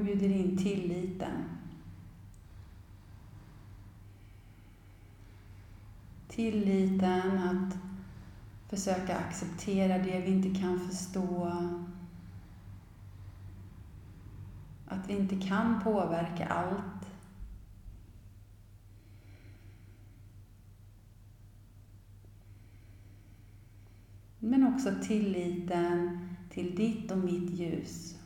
Bjuder 0.09 0.31
in 0.31 0.57
tilliten. 0.57 1.45
Tilliten 6.29 7.39
att 7.39 7.77
försöka 8.71 9.17
acceptera 9.17 9.99
det 9.99 10.21
vi 10.21 10.31
inte 10.31 10.61
kan 10.61 10.81
förstå. 10.81 11.53
Att 14.87 15.09
vi 15.09 15.13
inte 15.13 15.49
kan 15.49 15.83
påverka 15.83 16.47
allt. 16.47 17.09
Men 24.39 24.75
också 24.75 24.91
tilliten 25.03 26.29
till 26.51 26.77
ditt 26.77 27.11
och 27.11 27.19
mitt 27.19 27.51
ljus. 27.51 28.18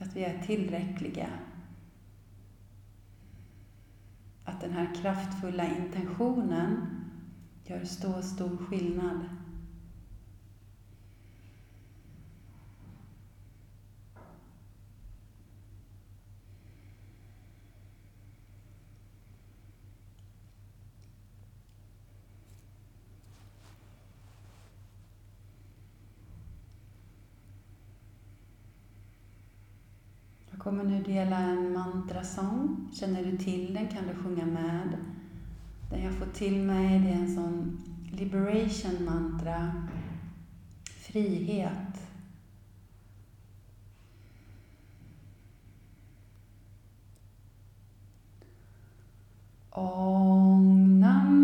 Att 0.00 0.16
vi 0.16 0.24
är 0.24 0.42
tillräckliga. 0.42 1.28
Att 4.44 4.60
den 4.60 4.72
här 4.72 4.94
kraftfulla 4.94 5.76
intentionen 5.76 6.86
gör 7.64 7.84
så 7.84 8.22
stor 8.22 8.56
skillnad. 8.56 9.20
Spela 31.10 31.24
dela 31.24 31.38
en 31.38 31.72
mantrasång. 31.72 32.88
Känner 32.92 33.24
du 33.24 33.38
till 33.38 33.74
den 33.74 33.88
kan 33.88 34.06
du 34.08 34.22
sjunga 34.22 34.46
med. 34.46 34.96
Den 35.90 36.04
jag 36.04 36.14
får 36.14 36.26
till 36.26 36.62
mig 36.62 36.98
det 36.98 37.10
är 37.10 37.14
en 37.14 37.34
sån 37.34 37.80
liberation 38.12 39.04
mantra. 39.04 39.72
Frihet. 40.84 42.06
Om 49.70 51.00
Namo 51.00 51.39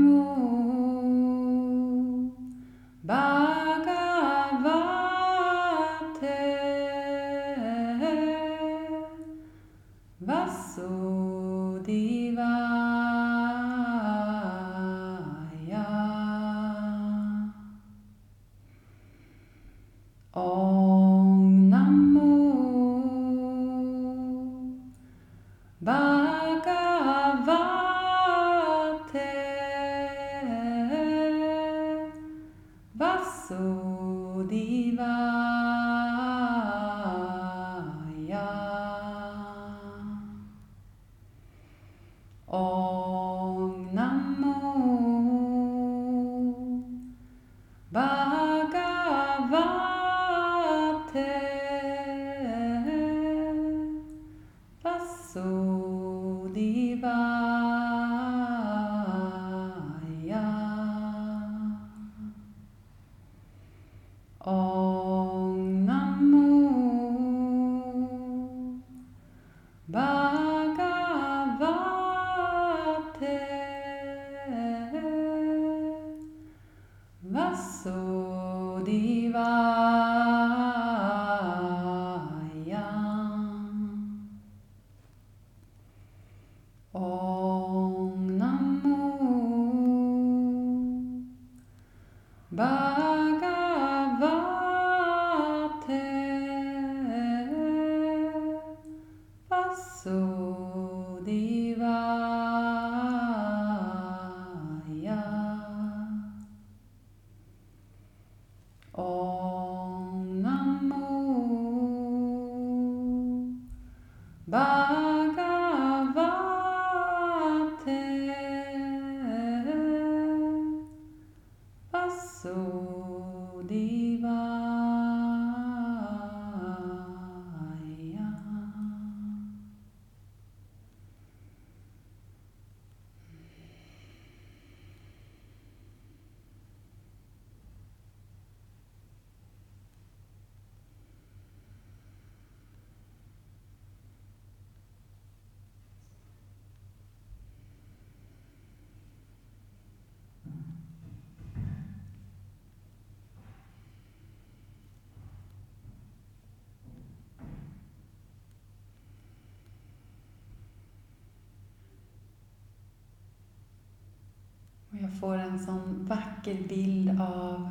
jag 165.06 165.20
får 165.20 165.34
en 165.34 165.58
sån 165.58 166.06
vacker 166.06 166.68
bild 166.68 167.20
av 167.20 167.70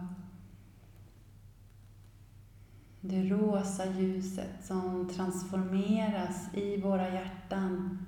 det 3.02 3.24
rosa 3.24 3.86
ljuset 3.86 4.66
som 4.66 5.10
transformeras 5.10 6.54
i 6.54 6.82
våra 6.82 7.14
hjärtan 7.14 8.00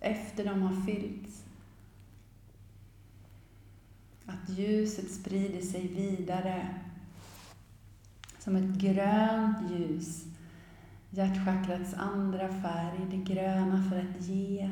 efter 0.00 0.44
de 0.44 0.62
har 0.62 0.82
fyllts. 0.86 1.44
Att 4.26 4.48
ljuset 4.48 5.10
sprider 5.10 5.60
sig 5.60 5.88
vidare 5.88 6.74
som 8.38 8.56
ett 8.56 8.74
grönt 8.74 9.70
ljus. 9.70 10.24
Hjärtchakrats 11.10 11.94
andra 11.94 12.48
färg, 12.48 13.06
det 13.10 13.34
gröna 13.34 13.90
för 13.90 13.98
att 13.98 14.22
ge. 14.22 14.70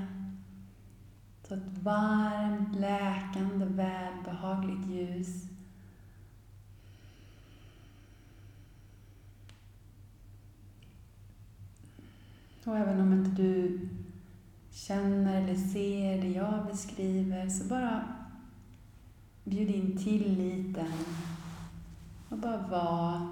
Ett 1.53 1.83
varmt, 1.83 2.77
läkande, 2.77 3.65
välbehagligt 3.65 4.87
ljus. 4.87 5.49
Och 12.65 12.77
även 12.77 13.01
om 13.01 13.13
inte 13.13 13.43
du 13.43 13.89
känner 14.71 15.43
eller 15.43 15.55
ser 15.55 16.23
det 16.23 16.29
jag 16.29 16.67
beskriver, 16.67 17.49
så 17.49 17.65
bara 17.65 18.05
bjud 19.45 19.71
in 19.71 19.99
tilliten 19.99 20.93
och 22.29 22.39
bara 22.39 22.67
var 22.67 23.29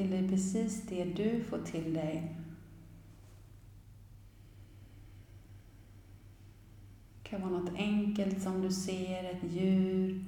till 0.00 0.10
dig 0.10 0.28
precis 0.28 0.82
det 0.88 1.04
du 1.04 1.44
får 1.44 1.58
till 1.58 1.94
dig. 1.94 2.36
Det 7.22 7.28
kan 7.28 7.40
vara 7.40 7.60
något 7.60 7.74
enkelt 7.74 8.42
som 8.42 8.62
du 8.62 8.70
ser, 8.70 9.24
ett 9.24 9.52
djur, 9.52 10.24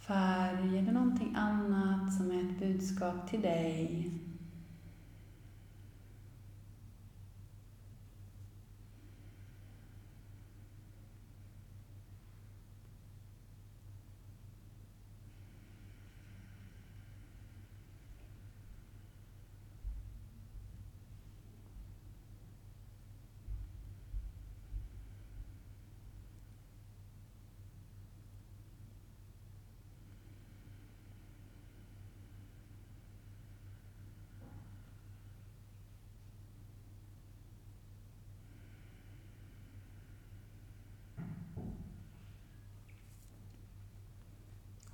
färg 0.00 0.78
eller 0.78 0.92
någonting 0.92 1.34
annat 1.36 2.14
som 2.14 2.30
är 2.30 2.40
ett 2.40 2.58
budskap 2.58 3.30
till 3.30 3.40
dig. 3.40 4.10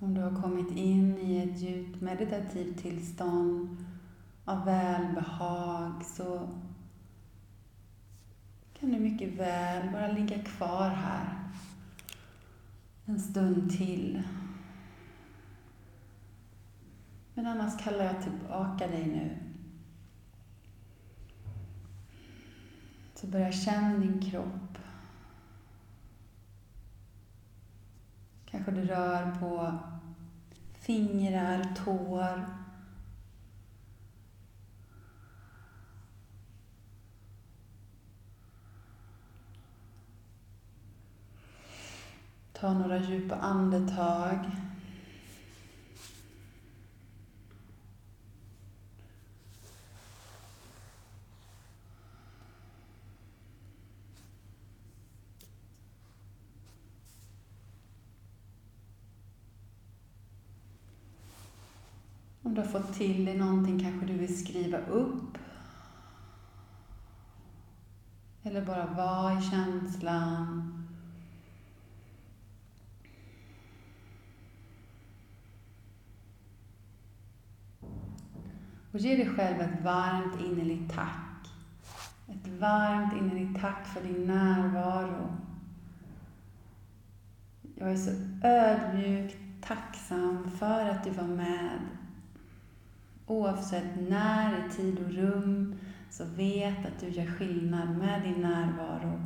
Om 0.02 0.14
du 0.14 0.20
har 0.20 0.42
kommit 0.42 0.70
in 0.76 1.18
i 1.18 1.38
ett 1.38 1.58
djupt 1.58 2.00
meditativt 2.00 2.78
tillstånd 2.78 3.76
av 4.44 4.64
välbehag 4.64 6.04
så 6.04 6.48
kan 8.80 8.92
du 8.92 8.98
mycket 8.98 9.32
väl 9.32 9.92
bara 9.92 10.12
ligga 10.12 10.42
kvar 10.42 10.88
här 10.88 11.48
en 13.04 13.20
stund 13.20 13.70
till. 13.70 14.22
Men 17.34 17.46
annars 17.46 17.84
kallar 17.84 18.04
jag 18.04 18.22
tillbaka 18.22 18.86
dig 18.86 19.06
nu. 19.06 19.36
Så 23.14 23.26
börja 23.26 23.52
känna 23.52 23.98
din 23.98 24.30
kropp. 24.30 24.78
Kanske 28.44 28.70
du 28.70 28.84
rör 28.84 29.34
på 29.40 29.78
fingrar, 30.90 31.66
tår. 31.84 32.46
Ta 42.52 42.72
några 42.72 42.98
djupa 42.98 43.34
andetag. 43.34 44.38
Få 62.72 62.80
till 62.80 63.24
dig 63.24 63.38
någonting 63.38 63.80
kanske 63.80 64.06
du 64.06 64.12
vill 64.12 64.44
skriva 64.44 64.78
upp. 64.78 65.38
Eller 68.42 68.66
bara 68.66 68.86
vara 68.86 69.38
i 69.38 69.42
känslan. 69.42 70.72
Och 78.92 78.98
ge 78.98 79.16
dig 79.16 79.34
själv 79.36 79.60
ett 79.60 79.84
varmt 79.84 80.40
innerligt 80.40 80.94
tack. 80.94 81.48
Ett 82.28 82.60
varmt 82.60 83.12
innerligt 83.12 83.60
tack 83.60 83.86
för 83.86 84.02
din 84.02 84.26
närvaro. 84.26 85.36
Jag 87.74 87.92
är 87.92 87.96
så 87.96 88.10
ödmjukt 88.46 89.36
tacksam 89.60 90.50
för 90.50 90.88
att 90.88 91.04
du 91.04 91.10
var 91.10 91.26
med 91.26 91.80
Oavsett 93.30 94.08
när 94.08 94.66
i 94.66 94.70
tid 94.70 94.98
och 94.98 95.12
rum 95.14 95.74
så 96.10 96.24
vet 96.24 96.86
att 96.86 97.00
du 97.00 97.08
gör 97.08 97.26
skillnad 97.26 97.98
med 97.98 98.22
din 98.22 98.42
närvaro. 98.42 99.20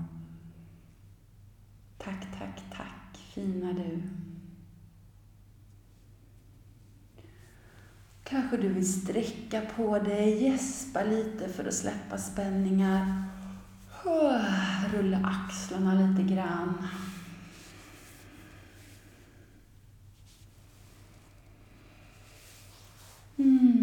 Tack, 1.99 2.27
tack, 2.39 2.63
tack, 2.77 3.19
fina 3.35 3.73
du. 3.73 4.03
Kanske 8.25 8.57
du 8.57 8.69
vill 8.69 8.93
sträcka 8.93 9.61
på 9.77 9.99
dig, 9.99 10.43
gäspa 10.43 11.05
lite 11.05 11.49
för 11.49 11.65
att 11.65 11.75
släppa 11.75 12.19
spänningar. 12.19 13.25
Rulla 14.93 15.19
axlarna 15.25 15.95
lite 15.95 16.35
grann. 16.35 16.89
Mm. 23.37 23.75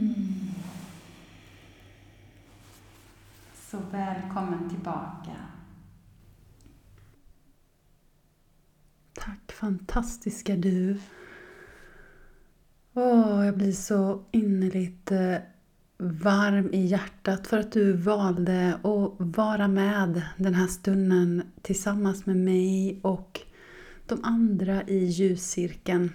Så 3.71 3.79
välkommen 4.21 4.69
tillbaka. 4.69 5.31
Tack 9.13 9.51
fantastiska 9.51 10.55
du. 10.55 10.99
Åh, 12.93 13.45
jag 13.45 13.57
blir 13.57 13.71
så 13.71 14.23
innerligt 14.31 15.11
eh, 15.11 15.35
varm 15.97 16.69
i 16.73 16.85
hjärtat 16.85 17.47
för 17.47 17.57
att 17.57 17.71
du 17.71 17.93
valde 17.93 18.73
att 18.75 19.13
vara 19.17 19.67
med 19.67 20.21
den 20.37 20.53
här 20.53 20.67
stunden 20.67 21.43
tillsammans 21.61 22.25
med 22.25 22.37
mig 22.37 22.99
och 23.03 23.41
de 24.05 24.23
andra 24.23 24.83
i 24.83 25.05
ljuscirkeln. 25.05 26.11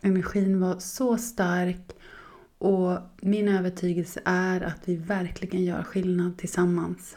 Energin 0.00 0.60
var 0.60 0.78
så 0.78 1.16
stark 1.16 1.96
och 2.60 2.98
min 3.20 3.48
övertygelse 3.48 4.20
är 4.24 4.60
att 4.60 4.80
vi 4.84 4.96
verkligen 4.96 5.64
gör 5.64 5.82
skillnad 5.82 6.38
tillsammans. 6.38 7.16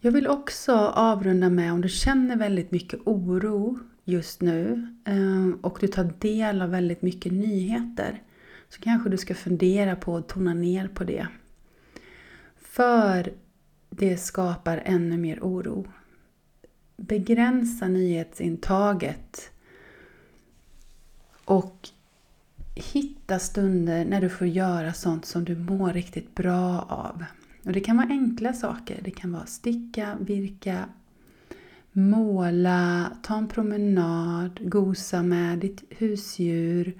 Jag 0.00 0.12
vill 0.12 0.26
också 0.28 0.72
avrunda 0.76 1.50
med 1.50 1.72
om 1.72 1.80
du 1.80 1.88
känner 1.88 2.36
väldigt 2.36 2.70
mycket 2.70 3.00
oro 3.04 3.78
just 4.04 4.40
nu 4.40 4.86
eh, 5.04 5.60
och 5.60 5.78
du 5.80 5.88
tar 5.88 6.12
del 6.18 6.62
av 6.62 6.70
väldigt 6.70 7.02
mycket 7.02 7.32
nyheter 7.32 8.22
så 8.68 8.80
kanske 8.80 9.10
du 9.10 9.16
ska 9.16 9.34
fundera 9.34 9.96
på 9.96 10.16
att 10.16 10.28
tona 10.28 10.54
ner 10.54 10.88
på 10.88 11.04
det. 11.04 11.26
För 12.56 13.32
det 13.90 14.16
skapar 14.16 14.82
ännu 14.84 15.18
mer 15.18 15.38
oro. 15.40 15.86
Begränsa 16.96 17.88
nyhetsintaget 17.88 19.50
och 21.44 21.88
hitta 22.74 23.38
stunder 23.38 24.04
när 24.04 24.20
du 24.20 24.28
får 24.28 24.46
göra 24.46 24.92
sånt 24.92 25.24
som 25.24 25.44
du 25.44 25.56
mår 25.56 25.92
riktigt 25.92 26.34
bra 26.34 26.86
av. 26.88 27.24
Och 27.64 27.72
Det 27.72 27.80
kan 27.80 27.96
vara 27.96 28.08
enkla 28.08 28.52
saker. 28.52 29.00
Det 29.04 29.10
kan 29.10 29.32
vara 29.32 29.46
sticka, 29.46 30.16
virka, 30.20 30.84
måla, 31.92 33.12
ta 33.22 33.36
en 33.36 33.48
promenad, 33.48 34.60
gosa 34.62 35.22
med 35.22 35.58
ditt 35.58 35.82
husdjur, 35.88 36.94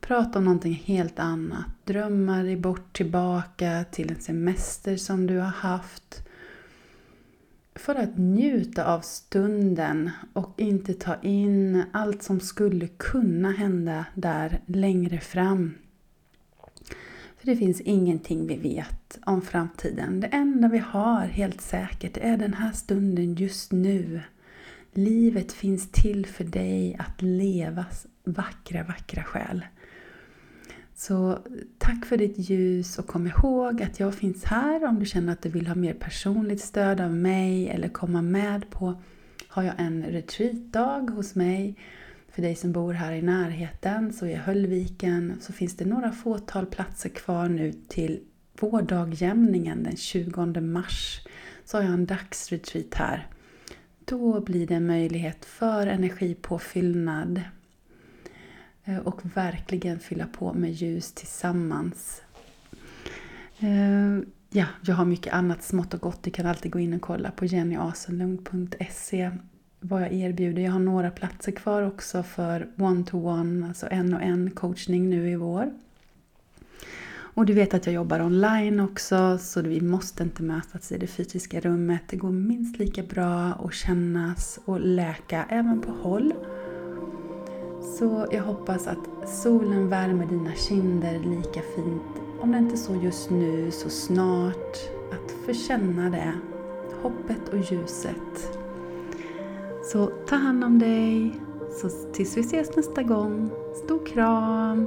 prata 0.00 0.38
om 0.38 0.44
någonting 0.44 0.82
helt 0.84 1.18
annat. 1.18 1.66
Drömma 1.84 2.42
dig 2.42 2.56
bort 2.56 2.96
tillbaka 2.96 3.84
till 3.90 4.10
en 4.10 4.20
semester 4.20 4.96
som 4.96 5.26
du 5.26 5.38
har 5.38 5.46
haft. 5.46 6.26
För 7.76 7.94
att 7.94 8.18
njuta 8.18 8.84
av 8.94 9.00
stunden 9.00 10.10
och 10.32 10.54
inte 10.56 10.94
ta 10.94 11.16
in 11.22 11.84
allt 11.92 12.22
som 12.22 12.40
skulle 12.40 12.86
kunna 12.86 13.52
hända 13.52 14.06
där 14.14 14.60
längre 14.66 15.20
fram. 15.20 15.74
För 17.36 17.46
det 17.46 17.56
finns 17.56 17.80
ingenting 17.80 18.46
vi 18.46 18.56
vet 18.56 19.18
om 19.26 19.42
framtiden. 19.42 20.20
Det 20.20 20.26
enda 20.26 20.68
vi 20.68 20.78
har 20.78 21.20
helt 21.20 21.60
säkert 21.60 22.16
är 22.16 22.36
den 22.36 22.54
här 22.54 22.72
stunden 22.72 23.34
just 23.34 23.72
nu. 23.72 24.20
Livet 24.92 25.52
finns 25.52 25.92
till 25.92 26.26
för 26.26 26.44
dig 26.44 26.96
att 26.98 27.22
levas 27.22 28.06
vackra, 28.24 28.82
vackra 28.82 29.22
själ. 29.22 29.64
Så 30.98 31.38
tack 31.78 32.06
för 32.06 32.16
ditt 32.16 32.38
ljus 32.38 32.98
och 32.98 33.06
kom 33.06 33.26
ihåg 33.26 33.82
att 33.82 34.00
jag 34.00 34.14
finns 34.14 34.44
här 34.44 34.84
om 34.84 34.98
du 34.98 35.06
känner 35.06 35.32
att 35.32 35.42
du 35.42 35.48
vill 35.48 35.66
ha 35.66 35.74
mer 35.74 35.94
personligt 35.94 36.60
stöd 36.60 37.00
av 37.00 37.14
mig 37.14 37.68
eller 37.68 37.88
komma 37.88 38.22
med 38.22 38.70
på 38.70 39.02
har 39.48 39.62
jag 39.62 39.74
en 39.78 40.02
retreatdag 40.02 41.10
hos 41.10 41.34
mig. 41.34 41.76
För 42.28 42.42
dig 42.42 42.54
som 42.54 42.72
bor 42.72 42.92
här 42.92 43.12
i 43.12 43.22
närheten 43.22 44.12
så 44.12 44.26
är 44.26 44.36
Höllviken 44.36 45.32
så 45.40 45.52
finns 45.52 45.76
det 45.76 45.84
några 45.84 46.12
fåtal 46.12 46.66
platser 46.66 47.08
kvar 47.08 47.48
nu 47.48 47.72
till 47.88 48.20
vårdagjämningen 48.60 49.82
den 49.82 49.96
20 49.96 50.60
mars. 50.60 51.20
Så 51.64 51.76
har 51.76 51.84
jag 51.84 51.92
en 51.92 52.06
dagsretreat 52.06 52.94
här. 52.94 53.26
Då 54.04 54.40
blir 54.40 54.66
det 54.66 54.74
en 54.74 54.86
möjlighet 54.86 55.44
för 55.44 55.86
energipåfyllnad 55.86 57.42
Eh, 58.86 58.98
och 58.98 59.36
verkligen 59.36 59.98
fylla 59.98 60.26
på 60.26 60.52
med 60.52 60.72
ljus 60.72 61.12
tillsammans. 61.12 62.22
Eh, 63.58 64.18
ja, 64.50 64.66
jag 64.80 64.94
har 64.94 65.04
mycket 65.04 65.32
annat 65.34 65.62
smått 65.62 65.94
och 65.94 66.00
gott. 66.00 66.22
Du 66.22 66.30
kan 66.30 66.46
alltid 66.46 66.72
gå 66.72 66.78
in 66.78 66.94
och 66.94 67.00
kolla 67.00 67.30
på 67.30 67.44
jennyasenlund.se 67.44 69.30
vad 69.80 70.02
jag 70.02 70.12
erbjuder. 70.12 70.62
Jag 70.62 70.72
har 70.72 70.78
några 70.78 71.10
platser 71.10 71.52
kvar 71.52 71.82
också 71.82 72.22
för 72.22 72.68
one-to-one, 72.76 73.64
-one, 73.64 73.68
alltså 73.68 73.86
en 73.90 74.14
och 74.14 74.22
en 74.22 74.50
coachning 74.50 75.10
nu 75.10 75.30
i 75.30 75.36
vår. 75.36 75.72
Och 77.08 77.46
du 77.46 77.52
vet 77.52 77.74
att 77.74 77.86
jag 77.86 77.94
jobbar 77.94 78.20
online 78.20 78.80
också 78.80 79.38
så 79.38 79.62
vi 79.62 79.80
måste 79.80 80.22
inte 80.22 80.42
mötas 80.42 80.92
i 80.92 80.98
det 80.98 81.06
fysiska 81.06 81.60
rummet. 81.60 82.02
Det 82.08 82.16
går 82.16 82.30
minst 82.30 82.78
lika 82.78 83.02
bra 83.02 83.52
att 83.52 83.74
kännas 83.74 84.58
och 84.64 84.80
läka 84.80 85.46
även 85.48 85.80
på 85.80 85.92
håll. 85.92 86.32
Så 87.86 88.26
jag 88.30 88.42
hoppas 88.42 88.86
att 88.86 89.28
solen 89.28 89.88
värmer 89.88 90.26
dina 90.26 90.52
kinder 90.52 91.18
lika 91.18 91.60
fint. 91.60 92.22
Om 92.40 92.52
det 92.52 92.58
inte 92.58 92.76
så 92.76 92.94
just 92.94 93.30
nu, 93.30 93.70
så 93.70 93.90
snart. 93.90 94.76
Att 95.12 95.30
få 95.46 95.52
känna 95.52 96.10
det. 96.10 96.32
Hoppet 97.02 97.48
och 97.52 97.58
ljuset. 97.58 98.58
Så 99.84 100.06
ta 100.06 100.36
hand 100.36 100.64
om 100.64 100.78
dig. 100.78 101.40
Så 101.70 101.88
tills 102.12 102.36
vi 102.36 102.40
ses 102.40 102.76
nästa 102.76 103.02
gång. 103.02 103.50
Stor 103.84 104.06
kram! 104.06 104.86